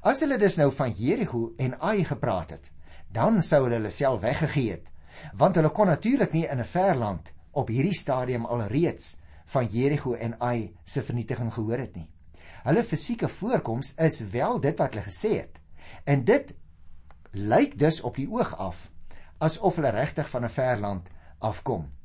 As 0.00 0.22
hulle 0.24 0.38
dus 0.40 0.56
nou 0.56 0.70
van 0.72 0.94
Jerigo 0.96 1.50
en 1.60 1.74
Ai 1.84 2.06
gepraat 2.08 2.54
het, 2.54 2.70
dan 3.12 3.42
sou 3.44 3.66
hulle 3.66 3.76
hulle 3.76 3.90
self 3.92 4.22
weggegee 4.22 4.70
het, 4.70 4.88
want 5.36 5.60
hulle 5.60 5.68
kon 5.68 5.92
natuurlik 5.92 6.32
nie 6.32 6.46
in 6.46 6.60
'n 6.60 6.64
ver 6.64 6.96
land 6.96 7.32
op 7.52 7.68
hierdie 7.68 7.94
stadium 7.94 8.46
alreeds 8.46 9.20
van 9.52 9.66
Jerigo 9.66 10.14
en 10.14 10.40
Ai 10.40 10.72
se 10.84 11.02
vernietiging 11.02 11.52
gehoor 11.52 11.78
het 11.78 11.94
nie. 11.94 12.08
Hulle 12.64 12.84
fisieke 12.84 13.28
voorkoms 13.28 13.94
is 13.94 14.20
wel 14.30 14.60
dit 14.60 14.78
wat 14.78 14.94
hulle 14.94 15.04
gesê 15.04 15.44
het. 15.44 15.60
En 16.04 16.24
dit 16.24 16.54
lyk 17.32 17.78
dus 17.78 18.00
op 18.00 18.16
die 18.16 18.30
oog 18.30 18.56
af 18.56 18.90
asof 19.38 19.76
hulle 19.76 19.90
regtig 19.90 20.30
van 20.30 20.44
'n 20.44 20.48
ver 20.48 20.80
land 20.80 21.08
afkom. 21.38 21.95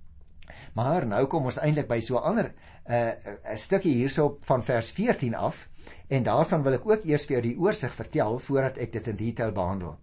Maar 0.73 1.05
nou 1.05 1.25
kom 1.27 1.45
ons 1.45 1.59
eintlik 1.59 1.87
by 1.87 1.99
so 2.01 2.17
'n 2.17 2.23
ander 2.23 2.53
'n 2.89 2.93
uh, 2.93 3.53
'n 3.53 3.57
stukkie 3.57 3.93
hierso 3.93 4.37
van 4.41 4.63
vers 4.63 4.91
14 4.91 5.35
af 5.35 5.69
en 6.07 6.23
daarvan 6.23 6.63
wil 6.63 6.73
ek 6.73 6.85
ook 6.85 7.03
eers 7.05 7.25
vir 7.25 7.35
jou 7.35 7.41
die 7.41 7.57
oorsig 7.59 7.93
vertel 7.93 8.39
voordat 8.39 8.77
ek 8.77 8.91
dit 8.91 9.07
in 9.07 9.15
detail 9.15 9.51
behandel. 9.51 9.97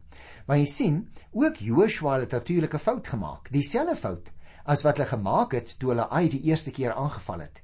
Maar 0.47 0.59
jy 0.59 0.66
sien, 0.66 1.09
ook 1.33 1.57
Joshua 1.57 2.21
het 2.21 2.30
natuurlik 2.30 2.75
'n 2.75 2.78
fout 2.78 3.09
gemaak, 3.09 3.50
dieselfde 3.50 3.97
fout 3.97 4.33
as 4.64 4.83
wat 4.83 4.97
hulle 4.97 5.09
gemaak 5.09 5.52
het 5.52 5.78
toe 5.78 5.90
hulle 5.90 6.09
Ai 6.11 6.28
die 6.28 6.42
eerste 6.42 6.71
keer 6.71 6.92
aangeval 6.92 7.40
het. 7.40 7.62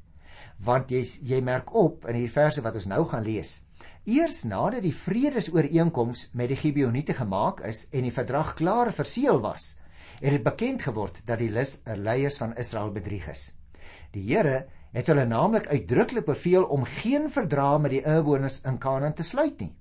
Want 0.64 0.90
jy 0.90 1.04
jy 1.22 1.40
merk 1.40 1.74
op 1.74 2.06
in 2.06 2.14
hierdie 2.14 2.32
verse 2.32 2.62
wat 2.62 2.74
ons 2.74 2.86
nou 2.86 3.04
gaan 3.04 3.22
lees. 3.22 3.62
Eers 4.04 4.42
nadat 4.44 4.82
die 4.82 4.94
vredesooreenkoms 4.94 6.30
met 6.32 6.48
die 6.48 6.56
Gibeoniete 6.56 7.14
gemaak 7.14 7.60
is 7.60 7.88
en 7.92 8.02
die 8.02 8.12
verdrag 8.12 8.54
klaar 8.54 8.92
verseël 8.92 9.40
was, 9.40 9.78
het 10.20 10.30
dit 10.30 10.42
bekend 10.42 10.82
geword 10.82 11.20
dat 11.26 11.38
die 11.38 11.50
eh, 11.50 11.96
leiers 11.96 12.36
van 12.36 12.56
Israel 12.56 12.92
bedrieg 12.92 13.28
is. 13.28 13.54
Die 14.12 14.24
Here 14.28 14.66
het 14.94 15.08
hulle 15.10 15.26
naamlik 15.26 15.66
uitdruklik 15.66 16.24
beveel 16.24 16.64
om 16.64 16.84
geen 16.84 17.30
verdrag 17.30 17.80
met 17.80 17.90
die 17.90 18.04
inwoners 18.04 18.60
in 18.62 18.78
Kanaan 18.78 19.14
te 19.14 19.26
sluit 19.26 19.60
nie. 19.60 19.72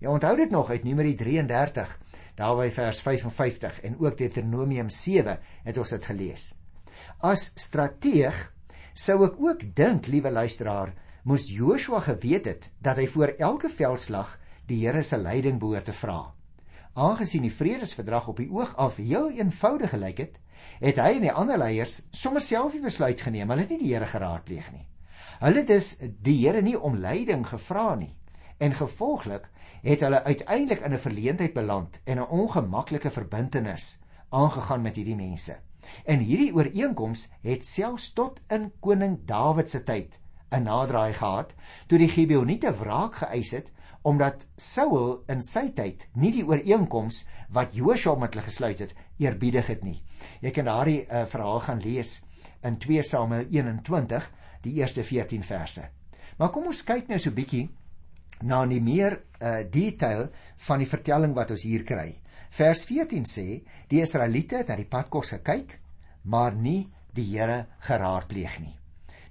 Jy 0.00 0.08
onthou 0.08 0.36
dit 0.36 0.50
nog 0.50 0.70
uit 0.70 0.84
Numeri 0.84 1.14
33, 1.14 1.90
daarby 2.38 2.70
vers 2.72 3.00
55 3.04 3.80
en 3.84 3.98
ook 3.98 4.16
Deuteronomium 4.18 4.88
7 4.90 5.38
het 5.64 5.78
ons 5.78 5.90
dit 5.96 6.06
gelees. 6.06 6.46
As 7.20 7.50
strateeg 7.56 8.38
sou 8.94 9.24
ek 9.26 9.36
ook 9.40 9.64
dink, 9.76 10.06
liewe 10.06 10.30
luisteraar, 10.30 10.94
moes 11.24 11.48
Joshua 11.50 12.00
geweet 12.00 12.46
het 12.46 12.70
dat 12.80 12.96
hy 12.96 13.06
voor 13.10 13.34
elke 13.38 13.68
veldslag 13.68 14.38
die 14.70 14.86
Here 14.86 15.02
se 15.02 15.18
leiding 15.18 15.58
behoort 15.60 15.90
te 15.90 15.92
vra. 15.92 16.30
Aangesien 16.94 17.42
die 17.42 17.54
vredesverdrag 17.54 18.28
op 18.28 18.36
die 18.36 18.50
oog 18.50 18.76
af 18.76 18.96
heel 18.96 19.30
eenvoudig 19.30 19.90
gelyk 19.90 20.18
het, 20.18 20.38
het 20.80 20.98
hy 20.98 21.12
en 21.16 21.26
die 21.26 21.32
ander 21.32 21.58
leiers 21.58 22.00
sommer 22.10 22.42
self 22.42 22.72
die 22.72 22.82
besluit 22.82 23.20
geneem. 23.20 23.50
Hulle 23.50 23.62
het 23.62 23.70
nie 23.70 23.82
die 23.84 23.92
Here 23.94 24.08
geraadpleeg 24.10 24.72
nie. 24.72 24.86
Hulle 25.40 25.62
het 25.62 25.70
dus 25.70 25.94
die 26.00 26.36
Here 26.40 26.62
nie 26.62 26.76
om 26.78 26.98
leiding 26.98 27.46
gevra 27.46 27.94
nie. 27.94 28.14
En 28.58 28.74
gevolglik 28.74 29.48
het 29.82 30.02
hulle 30.04 30.24
uiteindelik 30.24 30.82
in 30.84 30.92
'n 30.92 30.98
verleentheid 30.98 31.54
beland 31.54 32.00
en 32.04 32.18
'n 32.18 32.28
ongemaklike 32.28 33.10
verbintenis 33.10 33.98
aangegaan 34.28 34.82
met 34.82 34.96
hierdie 34.96 35.16
mense. 35.16 35.56
En 36.04 36.18
hierdie 36.18 36.54
ooreenkoms 36.54 37.28
het 37.42 37.64
selfs 37.64 38.12
tot 38.12 38.40
in 38.48 38.72
koning 38.80 39.18
Dawid 39.24 39.70
se 39.70 39.82
tyd 39.82 40.20
'n 40.50 40.62
naderdraai 40.62 41.12
gehad 41.12 41.54
toe 41.86 41.98
die 41.98 42.08
Gibeoniete 42.08 42.72
wraak 42.74 43.14
geëis 43.14 43.50
het 43.50 43.72
omdat 44.02 44.46
Saul 44.56 45.22
in 45.28 45.42
sy 45.44 45.68
tyd 45.76 46.06
nie 46.16 46.32
die 46.32 46.44
ooreenkoms 46.46 47.24
wat 47.52 47.74
Joshua 47.76 48.16
met 48.16 48.34
hulle 48.34 48.46
gesluit 48.46 48.80
het 48.80 48.94
eerbiedig 49.20 49.66
het 49.68 49.84
nie. 49.84 49.98
Jy 50.40 50.52
kan 50.56 50.68
daardie 50.70 51.02
uh, 51.04 51.26
verhaal 51.28 51.60
gaan 51.66 51.82
lees 51.84 52.20
in 52.64 52.78
2 52.80 53.02
Samuel 53.04 53.50
21, 53.52 54.30
die 54.64 54.78
eerste 54.80 55.04
14 55.04 55.44
verse. 55.44 55.84
Maar 56.38 56.52
kom 56.52 56.70
ons 56.70 56.84
kyk 56.84 57.08
nou 57.08 57.18
so 57.18 57.30
'n 57.30 57.36
bietjie 57.36 57.68
na 58.42 58.64
die 58.66 58.80
meer 58.80 59.20
uh, 59.40 59.60
detail 59.68 60.30
van 60.56 60.78
die 60.78 60.88
vertelling 60.88 61.34
wat 61.34 61.50
ons 61.50 61.62
hier 61.62 61.84
kry. 61.84 62.16
Vers 62.50 62.84
14 62.84 63.24
sê: 63.28 63.62
Die 63.88 64.00
Israeliete 64.00 64.56
het 64.56 64.68
na 64.68 64.76
die 64.76 64.88
padkos 64.88 65.30
gekyk, 65.36 65.78
maar 66.24 66.54
nie 66.54 66.88
die 67.14 67.26
Here 67.36 67.66
geraadpleeg 67.80 68.60
nie. 68.60 68.76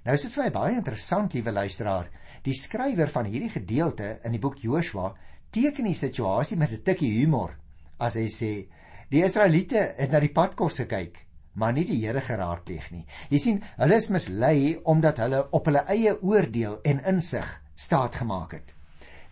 Nou 0.04 0.14
is 0.14 0.22
dit 0.22 0.32
vir 0.32 0.44
my 0.44 0.50
baie 0.50 0.76
interessant, 0.76 1.34
liewe 1.34 1.52
luisteraar, 1.52 2.08
die 2.42 2.54
skrywer 2.56 3.10
van 3.12 3.26
hierdie 3.28 3.52
gedeelte 3.52 4.18
in 4.24 4.32
die 4.32 4.40
boek 4.40 4.58
Joshua 4.62 5.14
teken 5.50 5.88
die 5.90 5.98
situasie 5.98 6.56
met 6.56 6.72
'n 6.72 6.82
tikkie 6.82 7.12
humor 7.20 7.56
as 7.98 8.14
hy 8.14 8.28
sê: 8.28 8.52
Die 9.10 9.24
Israeliete 9.24 9.94
het 9.98 10.12
na 10.12 10.20
die 10.20 10.32
padkos 10.32 10.76
gekyk, 10.76 11.18
maar 11.54 11.72
nie 11.72 11.84
die 11.84 11.98
Here 12.06 12.20
geraadpleeg 12.20 12.90
nie. 12.92 13.06
Jy 13.30 13.38
sien, 13.38 13.62
hulle 13.76 13.96
is 13.96 14.08
mislei 14.08 14.78
omdat 14.84 15.18
hulle 15.18 15.48
op 15.50 15.66
hulle 15.66 15.84
eie 15.88 16.14
oordeel 16.22 16.80
en 16.84 17.04
insig 17.04 17.60
staat 17.74 18.20
gemaak 18.22 18.52
het. 18.52 18.74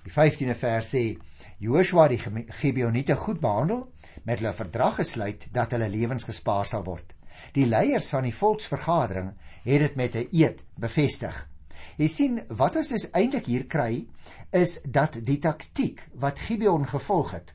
Die 0.05 0.13
15de 0.13 0.55
vers 0.55 0.95
sê: 0.95 1.17
Joshua 1.59 2.09
die 2.09 2.19
Gibeoniete 2.19 3.17
goed 3.17 3.41
behandel, 3.41 3.87
met 4.25 4.41
hulle 4.41 4.53
verdrag 4.53 4.97
gesluit 4.97 5.49
dat 5.53 5.73
hulle 5.73 5.89
lewens 5.89 6.25
gespaar 6.25 6.67
sal 6.67 6.85
word. 6.85 7.15
Die 7.55 7.67
leiers 7.67 8.11
van 8.11 8.27
die 8.27 8.35
volksvergadering 8.35 9.33
het 9.65 9.81
dit 9.81 9.97
met 9.97 10.17
'n 10.17 10.29
eed 10.33 10.65
bevestig. 10.77 11.49
Jy 11.99 12.09
sien, 12.09 12.41
wat 12.49 12.77
ons 12.79 12.93
dus 12.95 13.09
eintlik 13.11 13.47
hier 13.51 13.67
kry, 13.67 14.07
is 14.55 14.79
dat 14.87 15.19
die 15.27 15.39
taktiek 15.43 16.05
wat 16.15 16.39
Gibeon 16.39 16.87
gevolg 16.87 17.33
het 17.35 17.55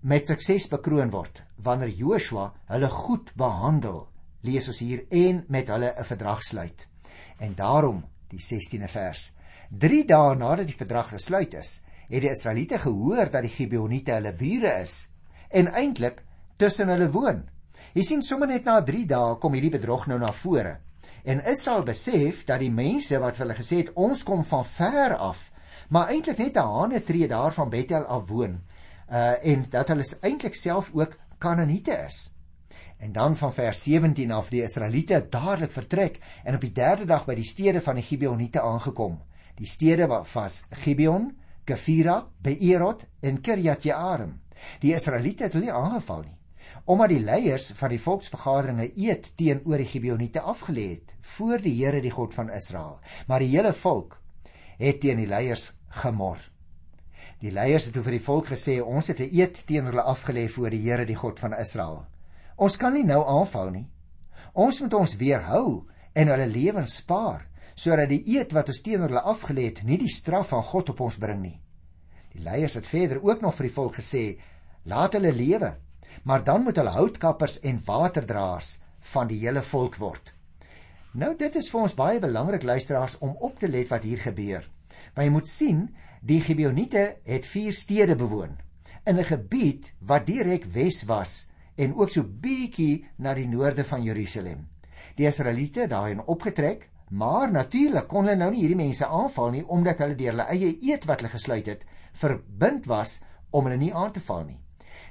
met 0.00 0.24
sukses 0.24 0.64
bekroon 0.72 1.10
word 1.12 1.42
wanneer 1.60 1.90
Joshua 1.92 2.46
hulle 2.70 2.88
goed 2.88 3.34
behandel. 3.36 4.06
Lees 4.40 4.68
ons 4.72 4.78
hier 4.80 5.02
en 5.12 5.44
met 5.48 5.68
hulle 5.68 5.92
'n 5.92 6.04
verdrag 6.04 6.42
sluit. 6.42 6.86
En 7.38 7.54
daarom, 7.54 8.04
die 8.28 8.40
16de 8.40 8.88
vers. 8.88 9.32
3 9.70 10.04
dae 10.04 10.34
nadat 10.34 10.66
die 10.66 10.76
verdrag 10.76 11.08
gesluit 11.08 11.54
is, 11.54 11.82
het 12.08 12.22
die 12.22 12.30
Israeliete 12.30 12.78
gehoor 12.78 13.30
dat 13.30 13.42
die 13.42 13.54
Gibeoniete 13.54 14.12
hulle 14.12 14.32
bure 14.32 14.80
is 14.82 15.10
en 15.48 15.68
eintlik 15.68 16.22
tussen 16.56 16.88
hulle 16.88 17.10
woon. 17.10 17.48
Jy 17.94 18.02
sien 18.02 18.22
sommer 18.22 18.48
net 18.48 18.64
na 18.64 18.80
3 18.82 19.06
dae 19.06 19.36
kom 19.38 19.52
hierdie 19.52 19.78
bedrog 19.78 20.06
nou 20.06 20.18
na 20.18 20.32
vore. 20.32 20.78
En 21.24 21.44
Israel 21.44 21.82
besef 21.82 22.44
dat 22.44 22.62
die 22.62 22.72
mense 22.72 23.18
wat 23.20 23.36
hulle 23.40 23.56
gesê 23.56 23.82
het 23.82 23.92
ons 23.92 24.22
kom 24.24 24.44
van 24.44 24.64
ver 24.64 25.16
af, 25.16 25.50
maar 25.88 26.08
eintlik 26.08 26.38
net 26.38 26.56
'n 26.56 26.72
hane 26.72 27.02
tree 27.02 27.28
daar 27.28 27.52
van 27.52 27.68
Bethel 27.68 28.04
af 28.04 28.28
woon. 28.28 28.60
Uh 29.10 29.44
en 29.44 29.64
dat 29.70 29.88
hulle 29.88 30.04
eintlik 30.20 30.54
self 30.54 30.90
ook 30.94 31.18
Kanaaniete 31.38 31.92
is. 32.06 32.34
En 32.98 33.12
dan 33.12 33.36
van 33.36 33.52
vers 33.52 33.82
17 33.82 34.30
af 34.30 34.48
die 34.48 34.62
Israeliete 34.62 35.26
dadelik 35.30 35.72
vertrek 35.72 36.18
en 36.44 36.54
op 36.54 36.60
die 36.60 36.72
derde 36.72 37.04
dag 37.04 37.24
by 37.24 37.34
die 37.34 37.44
stede 37.44 37.80
van 37.80 37.94
die 37.94 38.04
Gibeoniete 38.04 38.60
aangekom. 38.60 39.20
Die 39.54 39.66
stede 39.66 40.06
was 40.06 40.64
Gibeon, 40.70 41.36
Kefira, 41.64 42.28
Beerot 42.42 43.06
en 43.20 43.40
Kirjat 43.40 43.82
Jearim. 43.82 44.40
Die 44.80 44.94
Israeliete 44.94 45.42
het 45.42 45.52
hulle 45.52 45.72
aangeval 45.72 46.22
nie 46.22 46.39
omdat 46.90 47.12
die 47.12 47.22
leiers 47.22 47.68
van 47.78 47.92
die 47.92 48.00
volksvergaderinge 48.02 48.88
eet 48.98 49.28
teenoor 49.38 49.78
die 49.78 49.86
Gibeoniete 49.86 50.40
afgelê 50.42 50.86
het 50.96 51.12
voor 51.36 51.62
die 51.62 51.76
Here 51.76 52.00
die 52.02 52.10
God 52.10 52.34
van 52.34 52.50
Israel. 52.50 52.96
Maar 53.28 53.44
die 53.44 53.52
hele 53.52 53.70
volk 53.72 54.16
het 54.80 54.98
teen 55.04 55.20
die 55.22 55.28
leiers 55.30 55.68
gemor. 56.02 56.40
Die 57.40 57.52
leiers 57.54 57.86
het 57.86 57.98
vir 58.00 58.16
die 58.16 58.24
volk 58.24 58.50
gesê 58.50 58.80
ons 58.82 59.06
het 59.06 59.20
'n 59.20 59.30
eed 59.30 59.62
teenoor 59.66 59.92
hulle 59.92 60.08
afgelê 60.14 60.48
voor 60.48 60.70
die 60.70 60.82
Here 60.82 61.04
die 61.06 61.14
God 61.14 61.38
van 61.38 61.54
Israel. 61.54 62.06
Ons 62.56 62.76
kan 62.76 62.92
nie 62.92 63.04
nou 63.04 63.22
aanval 63.24 63.70
nie. 63.70 63.88
Ons 64.52 64.80
moet 64.80 64.94
ons 64.94 65.16
weerhou 65.16 65.86
en 66.12 66.28
hulle 66.28 66.46
lewens 66.46 66.96
spaar 66.96 67.46
sodat 67.74 68.08
die 68.08 68.36
eed 68.36 68.52
wat 68.52 68.68
ons 68.68 68.82
teenoor 68.82 69.08
hulle 69.08 69.22
afgelê 69.22 69.64
het 69.64 69.82
nie 69.84 69.96
die 69.96 70.08
straf 70.08 70.48
van 70.48 70.62
God 70.62 70.90
op 70.90 71.00
ons 71.00 71.16
bring 71.16 71.40
nie. 71.40 71.60
Die 72.32 72.42
leiers 72.42 72.74
het 72.74 72.86
verder 72.86 73.22
ook 73.22 73.40
nog 73.40 73.54
vir 73.54 73.66
die 73.66 73.74
volk 73.74 73.94
gesê: 73.94 74.40
"Laat 74.84 75.12
hulle 75.12 75.32
lewe 75.32 75.76
maar 76.22 76.44
dan 76.44 76.62
moet 76.62 76.76
hulle 76.76 76.96
houtkappers 76.96 77.60
en 77.60 77.80
waterdraers 77.84 78.78
van 79.12 79.28
die 79.28 79.38
hele 79.38 79.62
volk 79.62 79.96
word. 79.96 80.34
Nou 81.12 81.34
dit 81.36 81.56
is 81.56 81.70
vir 81.70 81.80
ons 81.80 81.94
baie 81.98 82.20
belangrik 82.22 82.62
luisteraars 82.62 83.18
om 83.18 83.36
op 83.40 83.58
te 83.58 83.68
let 83.68 83.88
wat 83.90 84.04
hier 84.06 84.20
gebeur. 84.22 84.66
Want 85.14 85.26
jy 85.26 85.30
moet 85.34 85.48
sien, 85.48 85.86
die 86.22 86.40
Gibeoniete 86.44 87.16
het 87.24 87.46
vier 87.48 87.72
stede 87.72 88.14
bewoon 88.16 88.58
in 89.04 89.18
'n 89.18 89.24
gebied 89.24 89.92
wat 89.98 90.26
direk 90.26 90.64
wes 90.64 91.02
was 91.04 91.50
en 91.76 91.94
ook 91.94 92.08
so 92.08 92.22
bietjie 92.22 93.08
na 93.16 93.34
die 93.34 93.48
noorde 93.48 93.84
van 93.84 94.02
Jerusalem. 94.02 94.68
Die 95.16 95.26
Israeliete 95.26 95.86
daarin 95.86 96.20
opgetrek, 96.20 96.90
maar 97.08 97.50
natuurlik 97.50 98.08
kon 98.08 98.24
hulle 98.24 98.36
nou 98.36 98.50
nie 98.50 98.60
hierdie 98.60 98.76
mense 98.76 99.06
aanval 99.06 99.50
nie 99.50 99.64
omdat 99.66 99.98
hulle 99.98 100.14
deur 100.14 100.30
hulle 100.30 100.48
eie 100.48 100.78
eed 100.92 101.04
wat 101.04 101.20
hulle 101.20 101.32
gesluit 101.32 101.66
het, 101.66 101.84
verbind 102.12 102.86
was 102.86 103.20
om 103.50 103.64
hulle 103.64 103.76
nie 103.76 103.94
aan 103.94 104.12
te 104.12 104.20
val 104.20 104.44
nie. 104.44 104.60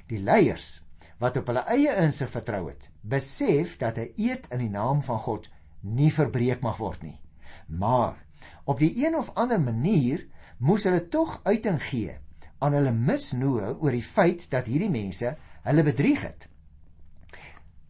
Die 0.06 0.18
leiers 0.18 0.82
wat 1.20 1.36
op 1.36 1.50
hulle 1.52 1.64
eie 1.68 1.94
insig 2.00 2.30
vertrou 2.32 2.66
het, 2.70 2.88
besef 3.02 3.76
dat 3.78 3.98
'n 3.98 4.12
eed 4.16 4.46
in 4.50 4.58
die 4.58 4.72
naam 4.72 5.02
van 5.02 5.18
God 5.18 5.50
nie 5.80 6.12
verbreek 6.12 6.60
mag 6.60 6.76
word 6.76 7.02
nie. 7.02 7.20
Maar 7.66 8.16
op 8.64 8.78
die 8.78 9.06
een 9.06 9.16
of 9.16 9.30
ander 9.34 9.60
manier 9.60 10.26
moes 10.58 10.84
hulle 10.84 11.08
tog 11.08 11.40
uiting 11.44 11.82
gee 11.82 12.18
aan 12.58 12.72
hulle 12.72 12.92
misnoë 12.92 13.76
oor 13.80 13.92
die 13.92 14.04
feit 14.04 14.50
dat 14.50 14.66
hierdie 14.66 14.90
mense 14.90 15.36
hulle 15.62 15.82
bedrieg 15.82 16.22
het. 16.22 16.48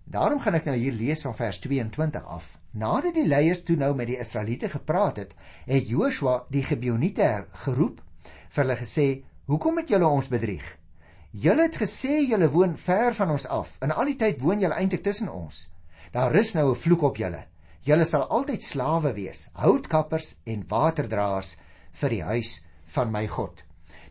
Daarom 0.05 0.41
gaan 0.41 0.55
ek 0.55 0.65
nou 0.67 0.77
hier 0.77 0.93
lees 0.93 1.23
van 1.23 1.35
vers 1.35 1.59
22 1.59 2.25
af. 2.25 2.59
Nadat 2.73 3.15
die 3.15 3.27
leiers 3.27 3.63
toe 3.63 3.77
nou 3.77 3.95
met 3.95 4.07
die 4.07 4.19
Israeliete 4.19 4.69
gepraat 4.69 5.17
het, 5.17 5.35
het 5.67 5.89
Joshua 5.89 6.47
die 6.51 6.63
Gibeoniete 6.63 7.47
geroep 7.67 8.03
vir 8.51 8.65
hulle 8.65 8.77
gesê: 8.77 9.25
"Hoekom 9.47 9.79
het 9.79 9.89
julle 9.89 10.07
ons 10.07 10.29
bedrieg? 10.29 10.80
Julle 11.31 11.69
het 11.69 11.77
gesê 11.79 12.25
julle 12.27 12.49
woon 12.51 12.73
ver 12.75 13.15
van 13.15 13.31
ons 13.31 13.45
af. 13.47 13.77
In 13.87 13.93
al 13.95 14.09
die 14.11 14.17
tyd 14.19 14.41
woon 14.43 14.59
julle 14.59 14.75
eintlik 14.75 15.05
tussen 15.07 15.29
ons. 15.31 15.69
Daar 16.11 16.33
rus 16.35 16.55
nou 16.55 16.71
'n 16.71 16.75
vloek 16.75 17.03
op 17.03 17.17
julle. 17.17 17.45
Julle 17.83 18.05
sal 18.05 18.27
altyd 18.27 18.63
slawe 18.63 19.13
wees, 19.13 19.49
houtkappers 19.53 20.41
en 20.45 20.67
waterdraers 20.69 21.57
vir 21.93 22.09
die 22.11 22.23
huis 22.23 22.65
van 22.85 23.13
my 23.13 23.27
God. 23.27 23.65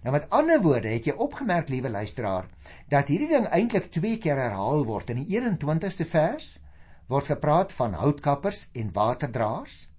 Nou 0.03 0.13
met 0.13 0.29
ander 0.29 0.61
woorde, 0.61 0.87
het 0.87 1.05
jy 1.05 1.13
opgemerk, 1.13 1.69
liewe 1.69 1.89
luisteraar, 1.89 2.47
dat 2.87 3.07
hierdie 3.07 3.27
ding 3.27 3.47
eintlik 3.47 3.91
twee 3.91 4.17
keer 4.17 4.37
herhaal 4.37 4.85
word. 4.85 5.09
In 5.09 5.25
die 5.25 5.39
21ste 5.41 6.05
vers 6.05 6.61
word 7.07 7.25
gepraat 7.25 7.71
van 7.71 7.93
houtkappers 7.93 8.69
en 8.73 8.93
waterdraers 8.93 9.89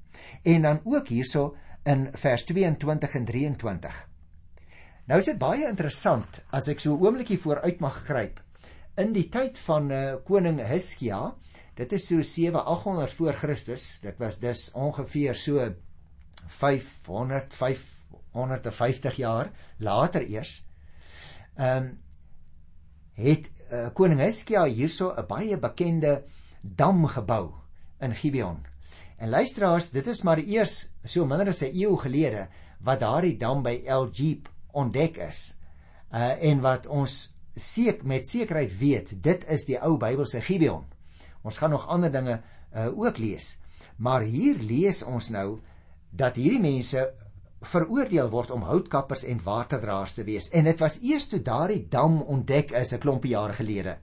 en 0.42 0.62
dan 0.62 0.80
ook 0.84 1.08
hierso 1.08 1.54
in 1.84 2.08
vers 2.12 2.44
22 2.44 3.14
en 3.14 3.24
23. 3.24 4.09
Nou 5.08 5.18
is 5.20 5.28
dit 5.30 5.38
baie 5.38 5.68
interessant 5.68 6.40
as 6.52 6.68
ek 6.68 6.80
so 6.80 6.94
'n 6.94 7.00
oombliekie 7.00 7.38
vooruit 7.38 7.80
mag 7.80 7.96
gryp. 8.04 8.40
In 8.96 9.12
die 9.12 9.28
tyd 9.28 9.58
van 9.58 9.90
uh, 9.90 10.16
koning 10.24 10.60
Hiskia, 10.60 11.34
dit 11.76 11.92
is 11.92 12.06
so 12.06 12.20
7800 12.20 13.12
voor 13.12 13.32
Christus, 13.32 14.00
dit 14.02 14.18
was 14.18 14.38
dus 14.38 14.70
ongeveer 14.74 15.34
so 15.34 15.74
500 16.46 17.54
550 17.54 19.16
jaar 19.16 19.50
later 19.78 20.26
eers. 20.26 20.64
Ehm 21.56 21.76
um, 21.76 21.98
het 23.14 23.50
uh, 23.72 23.88
koning 23.94 24.20
Hiskia 24.20 24.64
hierso 24.64 25.14
'n 25.16 25.26
baie 25.26 25.56
bekende 25.58 26.24
dam 26.60 27.06
gebou 27.06 27.54
in 28.00 28.14
Gibeon. 28.14 28.66
En 29.16 29.28
luisteraars, 29.28 29.90
dit 29.90 30.06
is 30.06 30.22
maar 30.22 30.38
eers 30.38 30.88
so 31.04 31.24
minder 31.26 31.48
as 31.48 31.62
'n 31.62 31.74
eeu 31.74 31.96
gelede 31.96 32.48
wat 32.80 33.00
daardie 33.00 33.36
dam 33.36 33.62
by 33.62 33.82
El 33.86 34.10
Jeep 34.10 34.48
ontdek 34.72 35.16
is. 35.16 35.56
Uh 36.12 36.34
en 36.50 36.60
wat 36.60 36.86
ons 36.86 37.32
seker 37.54 38.06
met 38.06 38.28
sekerheid 38.28 38.78
weet, 38.78 39.22
dit 39.22 39.44
is 39.48 39.66
die 39.68 39.78
ou 39.78 39.96
Bybelse 39.98 40.40
Gibeon. 40.40 40.84
Ons 41.42 41.58
gaan 41.58 41.70
nog 41.70 41.88
ander 41.88 42.12
dinge 42.12 42.40
uh 42.74 42.98
ook 42.98 43.18
lees. 43.18 43.58
Maar 43.96 44.20
hier 44.20 44.56
lees 44.56 45.02
ons 45.02 45.30
nou 45.30 45.60
dat 46.10 46.36
hierdie 46.36 46.60
mense 46.60 47.02
veroordeel 47.60 48.30
word 48.32 48.50
om 48.50 48.62
houtkappers 48.64 49.24
en 49.28 49.42
waterdraers 49.44 50.14
te 50.16 50.24
wees. 50.24 50.48
En 50.56 50.64
dit 50.64 50.78
was 50.80 50.98
eers 51.04 51.28
toe 51.28 51.42
daardie 51.44 51.82
dam 51.92 52.22
ontdek 52.22 52.72
is 52.72 52.92
'n 52.92 52.98
klompie 52.98 53.30
jare 53.30 53.52
gelede. 53.52 53.98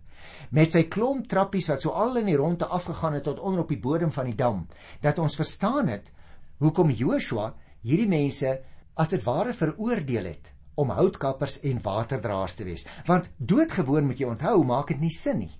Met 0.51 0.71
sy 0.71 0.84
klomp 0.84 1.27
trappies 1.27 1.67
wat 1.67 1.82
so 1.82 1.89
al 1.89 2.17
in 2.17 2.25
die 2.25 2.36
ronde 2.36 2.65
afgegaan 2.65 3.13
het 3.13 3.23
tot 3.23 3.39
onder 3.39 3.62
op 3.62 3.69
die 3.69 3.80
bodem 3.80 4.12
van 4.12 4.25
die 4.25 4.36
dam, 4.36 4.67
dat 5.01 5.19
ons 5.19 5.36
verstaan 5.36 5.88
het 5.88 6.12
hoekom 6.60 6.89
Joshua 6.89 7.53
hierdie 7.82 8.08
mense 8.08 8.62
as 8.95 9.10
dit 9.10 9.23
ware 9.23 9.53
veroordeel 9.53 10.25
het 10.25 10.53
om 10.77 10.93
houtkappers 10.93 11.59
en 11.67 11.81
waterdraers 11.83 12.57
te 12.59 12.67
wees. 12.67 12.85
Want 13.05 13.31
doodgewoon 13.37 14.05
moet 14.09 14.21
jy 14.21 14.29
onthou, 14.29 14.59
maak 14.63 14.93
dit 14.93 15.01
nie 15.01 15.13
sin 15.13 15.41
nie. 15.45 15.53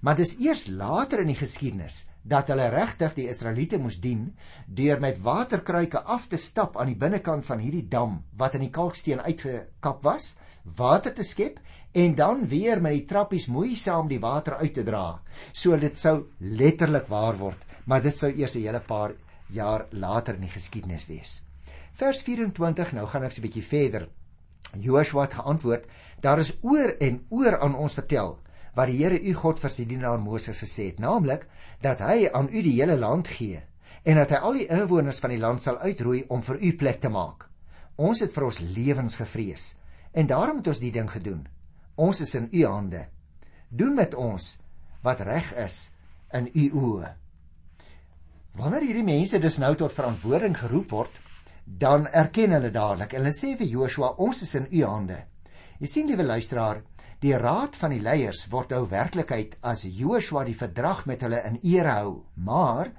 Maar 0.00 0.16
dis 0.16 0.36
eers 0.40 0.66
later 0.70 1.20
in 1.20 1.32
die 1.32 1.38
geskiedenis 1.38 2.06
dat 2.22 2.48
hulle 2.52 2.70
regtig 2.72 3.16
die 3.16 3.26
Israeliete 3.28 3.80
moes 3.80 3.98
dien 4.00 4.30
deur 4.66 5.00
met 5.02 5.18
waterkruike 5.24 6.00
af 6.14 6.28
te 6.30 6.38
stap 6.40 6.78
aan 6.78 6.92
die 6.92 7.00
binnekant 7.00 7.44
van 7.48 7.60
hierdie 7.60 7.86
dam 7.88 8.20
wat 8.38 8.56
in 8.56 8.64
die 8.64 8.72
kalksteen 8.72 9.20
uitgekap 9.20 10.00
was, 10.06 10.34
water 10.64 11.12
te 11.16 11.26
skep 11.26 11.58
en 11.92 12.14
dan 12.14 12.46
weer 12.48 12.80
met 12.80 12.94
die 12.96 13.06
trappies 13.10 13.48
moeisaam 13.50 14.08
die 14.08 14.20
water 14.22 14.60
uit 14.62 14.74
te 14.78 14.84
dra. 14.86 15.20
So 15.52 15.76
dit 15.76 15.98
sou 15.98 16.30
letterlik 16.38 17.10
waar 17.10 17.36
word, 17.40 17.66
maar 17.84 18.02
dit 18.02 18.16
sou 18.16 18.30
eers 18.30 18.56
'n 18.56 18.62
hele 18.62 18.80
paar 18.80 19.12
jaar 19.48 19.86
later 19.90 20.34
in 20.34 20.46
die 20.46 20.54
geskiedenis 20.54 21.06
wees. 21.06 21.42
Vers 21.92 22.22
24 22.22 22.92
nou 22.92 23.06
gaan 23.06 23.24
ek 23.24 23.36
'n 23.36 23.42
bietjie 23.42 23.62
verder. 23.62 24.08
Joshua 24.78 25.26
het 25.26 25.34
geantwoord: 25.34 25.86
Daar 26.20 26.38
is 26.38 26.52
oor 26.62 26.94
en 27.00 27.24
oor 27.28 27.58
aan 27.58 27.74
ons 27.74 27.94
vertel 27.94 28.38
wat 28.74 28.86
die 28.86 29.00
Here 29.00 29.18
u 29.18 29.34
God 29.34 29.58
vir 29.58 29.72
sy 29.74 29.84
dienaar 29.88 30.20
Moses 30.22 30.60
gesê 30.62 30.90
het, 30.92 31.00
naamlik 31.02 31.46
dat 31.82 32.00
hy 32.04 32.28
aan 32.32 32.48
u 32.52 32.62
die 32.62 32.76
hele 32.78 32.96
land 32.96 33.28
gee 33.28 33.62
en 34.04 34.16
dat 34.16 34.30
hy 34.30 34.38
al 34.40 34.56
die 34.56 34.68
inwoners 34.70 35.18
van 35.20 35.34
die 35.34 35.40
land 35.40 35.62
sal 35.62 35.80
uitroei 35.82 36.22
om 36.28 36.42
vir 36.42 36.60
u 36.62 36.72
plek 36.78 37.00
te 37.02 37.10
maak. 37.12 37.48
Ons 38.00 38.22
het 38.24 38.32
vir 38.32 38.46
ons 38.46 38.60
lewens 38.76 39.18
gevrees 39.18 39.74
en 40.12 40.30
daarom 40.30 40.62
het 40.62 40.70
ons 40.72 40.80
die 40.80 40.92
ding 40.94 41.10
gedoen. 41.10 41.42
Ons 42.00 42.22
is 42.24 42.34
in 42.38 42.48
u 42.52 42.64
hande. 42.64 43.04
Doen 43.68 43.94
met 43.94 44.14
ons 44.14 44.54
wat 45.04 45.20
reg 45.26 45.52
is 45.60 45.90
in 46.32 46.48
u 46.54 46.70
oë. 46.70 47.10
Wanneer 48.56 48.86
hierdie 48.88 49.06
mense 49.06 49.38
dus 49.38 49.58
nou 49.62 49.74
tot 49.78 49.94
verantwoording 49.94 50.56
geroep 50.58 50.90
word, 50.90 51.20
dan 51.78 52.06
erken 52.06 52.56
hulle 52.56 52.70
dadelik 52.74 53.14
hulle 53.14 53.32
sê 53.34 53.54
vir 53.58 53.68
Joshua, 53.70 54.14
ons 54.18 54.42
is 54.42 54.54
in 54.58 54.66
u 54.70 54.82
hande. 54.84 55.18
Jy 55.78 55.88
sien 55.88 56.08
liewe 56.10 56.26
luisteraar, 56.26 56.82
die 57.20 57.36
raad 57.36 57.76
van 57.76 57.94
die 57.94 58.02
leiers 58.02 58.46
word 58.50 58.72
nou 58.74 58.86
werklikheid 58.90 59.58
as 59.62 59.84
Joshua 59.84 60.42
die 60.44 60.56
verdrag 60.56 61.04
met 61.06 61.22
hulle 61.24 61.42
in 61.46 61.60
ere 61.62 61.94
hou, 62.00 62.14
maar 62.34 62.90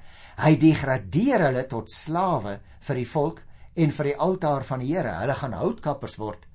hy 0.42 0.56
degradeer 0.62 1.48
hulle 1.50 1.66
tot 1.70 1.92
slawe 1.92 2.60
vir 2.88 3.02
die 3.02 3.10
volk 3.10 3.44
en 3.76 3.94
vir 3.98 4.12
die 4.12 4.18
altaar 4.28 4.66
van 4.68 4.82
die 4.82 4.94
Here. 4.94 5.18
Hulle 5.20 5.36
gaan 5.36 5.58
houtkappers 5.58 6.18
word 6.22 6.48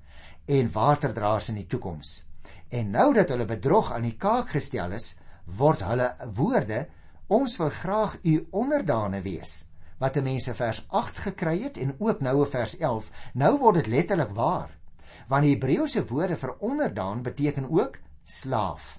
en 0.47 0.71
waterdraers 0.73 1.51
in 1.51 1.61
die 1.61 1.67
toekoms. 1.69 2.23
En 2.71 2.91
nou 2.91 3.11
dat 3.15 3.29
hulle 3.31 3.47
bedrog 3.47 3.91
aan 3.95 4.07
die 4.07 4.17
kaak 4.19 4.51
gestel 4.55 4.95
is, 4.95 5.13
word 5.45 5.83
hulle 5.85 6.11
woorde 6.35 6.85
ons 7.31 7.57
wil 7.59 7.71
graag 7.71 8.17
u 8.23 8.39
onderdane 8.51 9.21
wees 9.23 9.67
wat 10.01 10.19
mense 10.23 10.53
vers 10.53 10.83
8 10.89 11.23
gekry 11.27 11.55
het 11.63 11.77
en 11.81 11.95
ook 11.97 12.21
nou 12.25 12.35
in 12.43 12.51
vers 12.51 12.77
11 12.77 13.09
nou 13.33 13.53
word 13.63 13.81
dit 13.81 13.91
letterlik 13.95 14.33
waar 14.37 14.75
want 15.27 15.43
die 15.43 15.55
Hebreëse 15.55 16.05
woorde 16.07 16.37
vir 16.37 16.55
onderdaan 16.69 17.23
beteken 17.25 17.69
ook 17.69 17.99
slaaf 18.23 18.97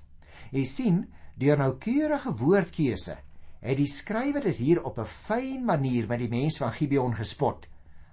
jy 0.51 0.65
sien 0.65 1.01
deur 1.39 1.59
noukeurige 1.59 2.35
woordkeuse 2.37 3.17
het 3.61 3.77
die 3.79 3.91
skrywer 3.91 4.43
dus 4.43 4.63
hier 4.63 4.83
op 4.85 4.99
'n 4.99 5.05
fyn 5.05 5.65
manier 5.65 6.07
met 6.07 6.19
die 6.19 6.31
mense 6.31 6.59
van 6.59 6.73
Gibeon 6.73 7.15
gespot 7.15 7.69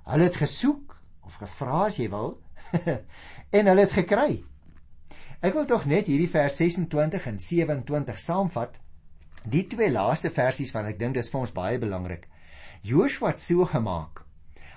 hulle 0.06 0.24
het 0.24 0.36
gesoek 0.36 0.98
of 1.26 1.36
gevra 1.36 1.86
as 1.86 1.98
jy 1.98 2.10
wil 2.10 2.42
en 3.58 3.68
hulle 3.68 3.82
het 3.82 3.94
gekry 3.94 4.44
Ek 5.46 5.54
wil 5.54 5.68
tog 5.70 5.84
net 5.86 6.08
hierdie 6.10 6.30
vers 6.32 6.56
26 6.58 7.26
en 7.30 7.36
27 7.38 8.20
saamvat. 8.22 8.80
Die 9.46 9.66
twee 9.70 9.92
laaste 9.92 10.32
versies 10.34 10.72
van 10.74 10.88
ek 10.90 10.98
dink 10.98 11.18
dis 11.18 11.30
vir 11.30 11.44
ons 11.44 11.54
baie 11.54 11.78
belangrik. 11.82 12.24
Joshua 12.84 13.32
het 13.32 13.42
so 13.42 13.66
gemaak. 13.66 14.24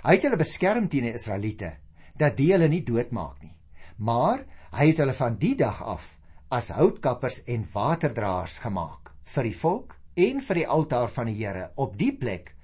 Hy 0.04 0.14
het 0.14 0.24
hulle 0.26 0.38
beskerm 0.40 0.88
teen 0.88 1.08
die 1.08 1.16
Israeliete 1.16 1.74
dat 2.18 2.36
die 2.38 2.50
hulle 2.52 2.68
nie 2.68 2.82
doodmaak 2.86 3.42
nie. 3.42 3.54
Maar 3.98 4.44
hy 4.74 4.90
het 4.90 5.02
hulle 5.02 5.14
van 5.16 5.38
die 5.38 5.54
dag 5.58 5.82
af 5.82 6.14
as 6.54 6.70
houtkappers 6.74 7.42
en 7.46 7.66
waterdraers 7.72 8.58
gemaak 8.64 9.12
vir 9.34 9.48
die 9.50 9.58
volk 9.60 9.94
en 10.18 10.40
vir 10.44 10.62
die 10.62 10.68
altaar 10.78 11.10
van 11.12 11.28
die 11.30 11.36
Here 11.38 11.68
op 11.76 11.98
die 11.98 12.12
plek 12.16 12.54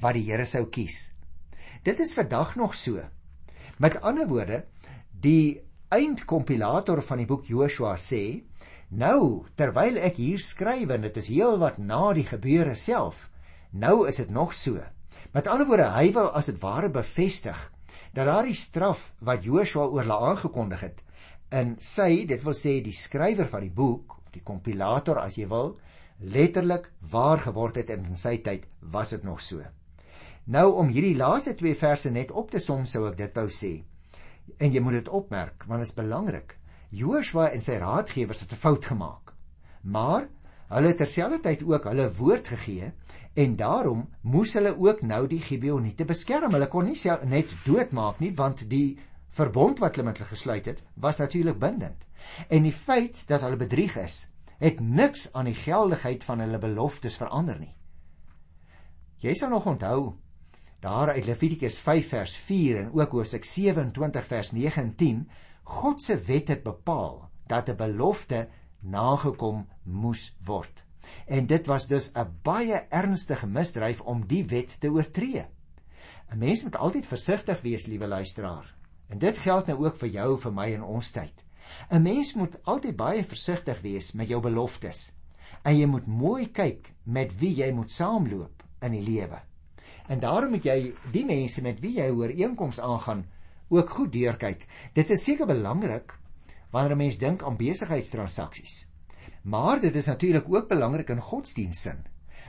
wat 0.00 0.16
die 0.16 0.24
Here 0.28 0.46
sou 0.46 0.64
kies. 0.70 1.10
Dit 1.82 2.00
is 2.00 2.14
vandag 2.14 2.54
nog 2.56 2.76
so. 2.78 3.02
Met 3.82 3.98
ander 4.00 4.28
woorde, 4.30 4.62
die 5.10 5.60
eindkompilator 5.92 7.02
van 7.02 7.20
die 7.20 7.26
boek 7.28 7.48
Joshua 7.50 7.96
sê, 7.98 8.44
nou 8.90 9.44
terwyl 9.58 9.98
ek 9.98 10.20
hier 10.22 10.40
skryf 10.40 10.92
en 10.94 11.04
dit 11.08 11.18
is 11.18 11.28
heel 11.32 11.58
wat 11.60 11.80
na 11.82 12.12
die 12.16 12.26
gebeure 12.28 12.76
self, 12.78 13.28
nou 13.72 14.06
is 14.08 14.20
dit 14.20 14.30
nog 14.30 14.52
so. 14.52 14.80
Met 15.32 15.48
ander 15.48 15.66
woorde, 15.66 15.88
hy 15.96 16.12
wil 16.12 16.30
as 16.36 16.50
dit 16.50 16.60
ware 16.60 16.90
bevestig 16.92 17.58
dat 18.12 18.28
daardie 18.28 18.56
straf 18.56 19.12
wat 19.24 19.44
Joshua 19.44 19.86
oor 19.88 20.04
hulle 20.04 20.18
aangekondig 20.32 20.80
het, 20.84 20.98
in 21.52 21.76
sy, 21.80 22.24
dit 22.28 22.42
wil 22.44 22.56
sê 22.56 22.80
die 22.84 22.96
skrywer 22.96 23.48
van 23.48 23.64
die 23.64 23.72
boek 23.72 24.18
of 24.18 24.32
die 24.34 24.44
kompilator 24.44 25.20
as 25.20 25.38
jy 25.40 25.46
wil, 25.48 25.78
letterlik 26.20 26.90
waar 27.12 27.40
geword 27.40 27.80
het 27.80 27.90
en 27.90 28.04
in 28.12 28.18
sy 28.18 28.38
tyd 28.44 28.68
was 28.92 29.14
dit 29.16 29.24
nog 29.24 29.40
so. 29.40 29.64
Nou 30.44 30.72
om 30.80 30.90
hierdie 30.90 31.16
laaste 31.16 31.54
twee 31.54 31.76
verse 31.78 32.10
net 32.10 32.32
op 32.34 32.50
te 32.50 32.60
som 32.60 32.86
sou 32.86 33.06
ek 33.08 33.18
dit 33.20 33.36
wou 33.38 33.48
sê. 33.52 33.72
En 34.58 34.72
jy 34.74 34.80
moet 34.82 35.00
dit 35.00 35.08
opmerk 35.08 35.66
want 35.68 35.82
dit 35.82 35.88
is 35.88 35.96
belangrik. 35.96 36.56
Joshua 36.90 37.48
en 37.54 37.62
sy 37.62 37.78
raadgewers 37.80 38.42
het 38.42 38.52
'n 38.52 38.62
fout 38.64 38.84
gemaak. 38.84 39.32
Maar 39.82 40.28
hulle 40.72 40.94
terselfdertyd 40.96 41.62
ook 41.68 41.84
hulle 41.90 42.08
woord 42.18 42.48
gegee 42.48 42.92
en 43.34 43.56
daarom 43.56 44.06
moes 44.20 44.52
hulle 44.56 44.74
ook 44.78 45.02
nou 45.02 45.26
die 45.28 45.40
Gibeoniete 45.40 46.04
beskerm. 46.04 46.52
Hulle 46.52 46.68
kon 46.68 46.88
nie 46.88 46.98
net 47.28 47.52
doodmaak 47.64 48.20
nie 48.20 48.32
want 48.36 48.64
die 48.68 48.98
verbond 49.32 49.80
wat 49.80 49.96
hulle 49.96 50.10
met 50.10 50.18
hulle 50.20 50.32
gesluit 50.32 50.66
het 50.66 50.82
was 50.94 51.18
natuurlik 51.18 51.58
bindend. 51.58 52.06
En 52.48 52.62
die 52.62 52.72
feit 52.72 53.24
dat 53.26 53.40
hulle 53.40 53.56
bedrieg 53.56 53.96
is, 53.96 54.28
het 54.58 54.80
niks 54.80 55.32
aan 55.32 55.48
die 55.50 55.58
geldigheid 55.58 56.24
van 56.24 56.40
hulle 56.44 56.58
beloftes 56.58 57.16
verander 57.18 57.58
nie. 57.58 57.74
Jy 59.22 59.34
sal 59.38 59.50
nog 59.50 59.66
onthou 59.66 60.14
daar 60.82 61.12
uit 61.14 61.26
Levitikus 61.26 61.76
5 61.78 62.08
vers 62.08 62.36
4 62.36 62.78
en 62.78 62.92
ook 62.92 63.12
Hosea 63.14 63.42
27 63.42 64.26
vers 64.26 64.50
9 64.52 64.82
en 64.82 64.94
10 64.94 65.20
God 65.62 66.02
se 66.02 66.16
wet 66.26 66.48
het 66.48 66.62
bepaal 66.62 67.30
dat 67.46 67.68
'n 67.68 67.76
belofte 67.76 68.48
nagekom 68.82 69.66
moes 69.82 70.30
word. 70.44 70.84
En 71.26 71.46
dit 71.46 71.66
was 71.66 71.86
dus 71.86 72.10
'n 72.14 72.38
baie 72.42 72.86
ernstige 72.90 73.46
misdryf 73.46 74.00
om 74.00 74.26
die 74.26 74.44
wet 74.46 74.80
te 74.80 74.88
oortree. 74.90 75.46
'n 76.30 76.38
Mens 76.38 76.62
moet 76.62 76.76
altyd 76.76 77.06
versigtig 77.06 77.60
wees, 77.60 77.86
liewe 77.86 78.06
luisteraar. 78.06 78.74
En 79.08 79.18
dit 79.18 79.38
geld 79.38 79.66
nou 79.66 79.84
ook 79.84 79.96
vir 79.96 80.08
jou, 80.08 80.38
vir 80.38 80.52
my 80.52 80.66
in 80.72 80.82
ons 80.82 81.10
tyd. 81.10 81.44
'n 81.90 82.02
Mens 82.02 82.34
moet 82.34 82.58
altyd 82.64 82.96
baie 82.96 83.24
versigtig 83.24 83.80
wees 83.80 84.12
met 84.12 84.28
jou 84.28 84.40
beloftes. 84.40 85.14
En 85.62 85.78
jy 85.78 85.86
moet 85.86 86.06
mooi 86.06 86.50
kyk 86.50 86.92
met 87.02 87.38
wie 87.38 87.54
jy 87.54 87.72
moet 87.72 87.90
saamloop 87.90 88.62
in 88.80 88.92
die 88.92 89.02
lewe. 89.02 89.40
En 90.08 90.20
daarom 90.20 90.50
moet 90.50 90.64
jy 90.64 90.94
die 91.12 91.24
mense 91.24 91.62
met 91.62 91.80
wie 91.80 91.94
jy 91.98 92.10
ooreenkoms 92.10 92.80
aangaan 92.80 93.26
ook 93.68 93.90
goed 93.90 94.12
deurkyk. 94.12 94.66
Dit 94.92 95.10
is 95.10 95.24
seker 95.24 95.46
belangrik 95.46 96.18
wanneer 96.72 96.94
'n 96.96 96.98
mens 96.98 97.18
dink 97.18 97.42
aan 97.42 97.56
besigheidstransaksies. 97.56 98.88
Maar 99.42 99.80
dit 99.80 99.94
is 99.94 100.06
natuurlik 100.06 100.44
ook 100.48 100.68
belangrik 100.68 101.08
in 101.08 101.20
godsdienstsin. 101.20 102.04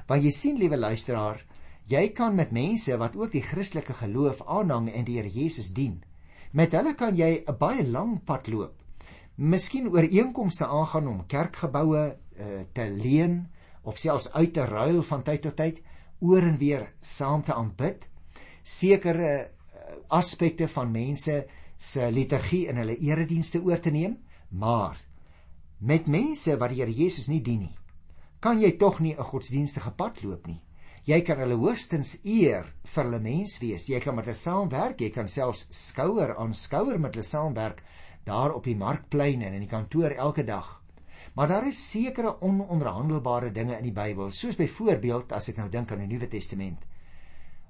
Want 0.07 0.23
jy 0.23 0.31
sien 0.31 0.57
liewe 0.57 0.77
luisteraar, 0.77 1.45
jy 1.86 2.09
kan 2.12 2.36
met 2.36 2.51
mense 2.51 2.97
wat 2.97 3.15
ook 3.15 3.31
die 3.31 3.41
Christelike 3.41 3.93
geloof 3.93 4.41
aanhang 4.47 4.91
en 4.91 5.03
die 5.03 5.17
Here 5.17 5.29
Jesus 5.29 5.73
dien, 5.73 6.03
met 6.51 6.71
hulle 6.71 6.93
kan 6.95 7.15
jy 7.15 7.43
'n 7.47 7.57
baie 7.57 7.88
lang 7.88 8.23
pad 8.23 8.47
loop. 8.47 8.73
Miskien 9.36 9.89
ooreenkomste 9.89 10.65
aangaan 10.65 11.07
om 11.07 11.25
kerkgeboue 11.25 12.17
uh, 12.38 12.45
te 12.73 12.89
leen 12.89 13.47
of 13.81 13.97
selfs 13.97 14.31
uit 14.31 14.53
te 14.53 14.65
ruil 14.65 15.03
van 15.03 15.23
tyd 15.23 15.41
tot 15.41 15.55
tyd 15.55 15.81
oor 16.19 16.41
en 16.41 16.57
weer 16.57 16.93
saam 17.01 17.43
te 17.43 17.53
aanbid, 17.53 18.07
sekere 18.63 19.29
eh, 19.29 19.49
aspekte 20.07 20.67
van 20.67 20.91
mense 20.91 21.45
se 21.84 22.06
liturgie 22.12 22.67
in 22.72 22.80
hulle 22.80 22.96
eredienste 22.96 23.60
oor 23.60 23.82
te 23.84 23.91
neem, 23.91 24.15
maar 24.50 25.00
met 25.84 26.08
mense 26.08 26.56
wat 26.60 26.72
die 26.72 26.80
Here 26.80 26.93
Jesus 26.96 27.28
nie 27.28 27.41
dien 27.43 27.65
nie, 27.65 27.76
kan 28.39 28.62
jy 28.62 28.78
tog 28.80 29.00
nie 29.00 29.15
'n 29.15 29.30
godsdienstige 29.32 29.91
pad 29.91 30.24
loop 30.24 30.48
nie. 30.48 30.62
Jy 31.06 31.22
kan 31.22 31.39
hulle 31.39 31.56
hoogstens 31.60 32.17
eer 32.24 32.63
vir 32.84 33.04
hulle 33.04 33.19
mens 33.19 33.58
wees. 33.60 33.89
Jy 33.89 34.00
kan 34.00 34.15
met 34.15 34.26
hulle 34.26 34.36
saamwerk, 34.39 35.02
jy 35.02 35.10
kan 35.10 35.28
selfs 35.28 35.67
skouer 35.69 36.38
aan 36.38 36.54
skouer 36.54 37.00
met 37.00 37.13
hulle 37.15 37.26
saamwerk 37.28 37.84
daar 38.24 38.54
op 38.56 38.63
die 38.63 38.76
markplein 38.76 39.41
en 39.41 39.54
in 39.54 39.60
die 39.60 39.69
kantoor 39.69 40.12
elke 40.12 40.43
dag. 40.43 40.82
Maar 41.36 41.48
daar 41.48 41.67
is 41.67 41.89
sekere 41.91 42.41
ononderhandelbare 42.41 43.52
dinge 43.52 43.78
in 43.78 43.84
die 43.84 43.91
Bybel, 43.91 44.32
soos 44.32 44.56
byvoorbeeld 44.56 45.34
as 45.34 45.50
ek 45.50 45.58
nou 45.58 45.69
dink 45.69 45.91
aan 45.91 46.00
die 46.00 46.08
Nuwe 46.08 46.28
Testament. 46.28 46.86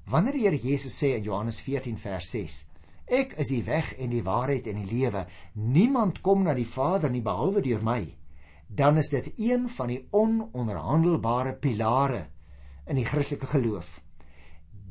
Wanneer 0.05 0.33
die 0.33 0.45
Here 0.45 0.57
Jesus 0.57 0.93
sê 1.01 1.15
in 1.15 1.23
Johannes 1.23 1.61
14 1.61 1.97
vers 1.97 2.29
6: 2.29 2.72
Ek 3.05 3.35
is 3.41 3.49
die 3.51 3.63
weg 3.67 3.93
en 3.99 4.13
die 4.13 4.23
waarheid 4.23 4.67
en 4.67 4.83
die 4.83 4.89
lewe. 4.89 5.25
Niemand 5.53 6.21
kom 6.23 6.43
na 6.43 6.53
die 6.55 6.67
Vader 6.67 7.11
nie 7.11 7.23
behalwe 7.23 7.61
deur 7.61 7.83
my. 7.83 8.01
Dan 8.67 8.97
is 8.97 9.09
dit 9.09 9.33
een 9.37 9.67
van 9.69 9.91
die 9.91 10.01
ononderhandelbare 10.11 11.55
pilare 11.61 12.25
in 12.87 12.97
die 12.97 13.05
Christelike 13.05 13.47
geloof. 13.51 13.99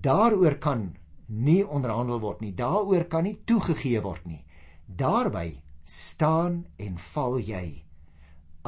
Daaroor 0.03 0.59
kan 0.59 0.93
nie 1.27 1.63
onderhandel 1.65 2.21
word 2.21 2.41
nie. 2.41 2.53
Daaroor 2.55 3.05
kan 3.09 3.25
nie 3.25 3.39
toegegee 3.47 4.01
word 4.05 4.27
nie. 4.27 4.45
Daarby 4.87 5.63
staan 5.85 6.67
en 6.77 6.99
val 6.99 7.39
jy 7.41 7.83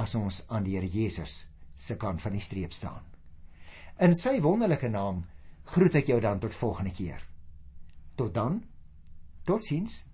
as 0.01 0.15
ons 0.19 0.43
aan 0.51 0.65
die 0.67 0.75
Here 0.75 0.89
Jesus 0.91 1.45
se 1.75 1.97
kant 1.97 2.23
van 2.23 2.35
die 2.35 2.43
streep 2.43 2.73
staan. 2.73 3.03
In 4.03 4.15
sy 4.19 4.41
wonderlike 4.43 4.89
naam 4.91 5.23
groet 5.75 6.01
ek 6.01 6.11
jou 6.11 6.21
dan 6.21 6.41
tot 6.43 6.55
volgende 6.55 6.91
keer. 6.95 7.23
Tot 8.19 8.35
dan. 8.35 8.63
Totsiens. 9.45 10.07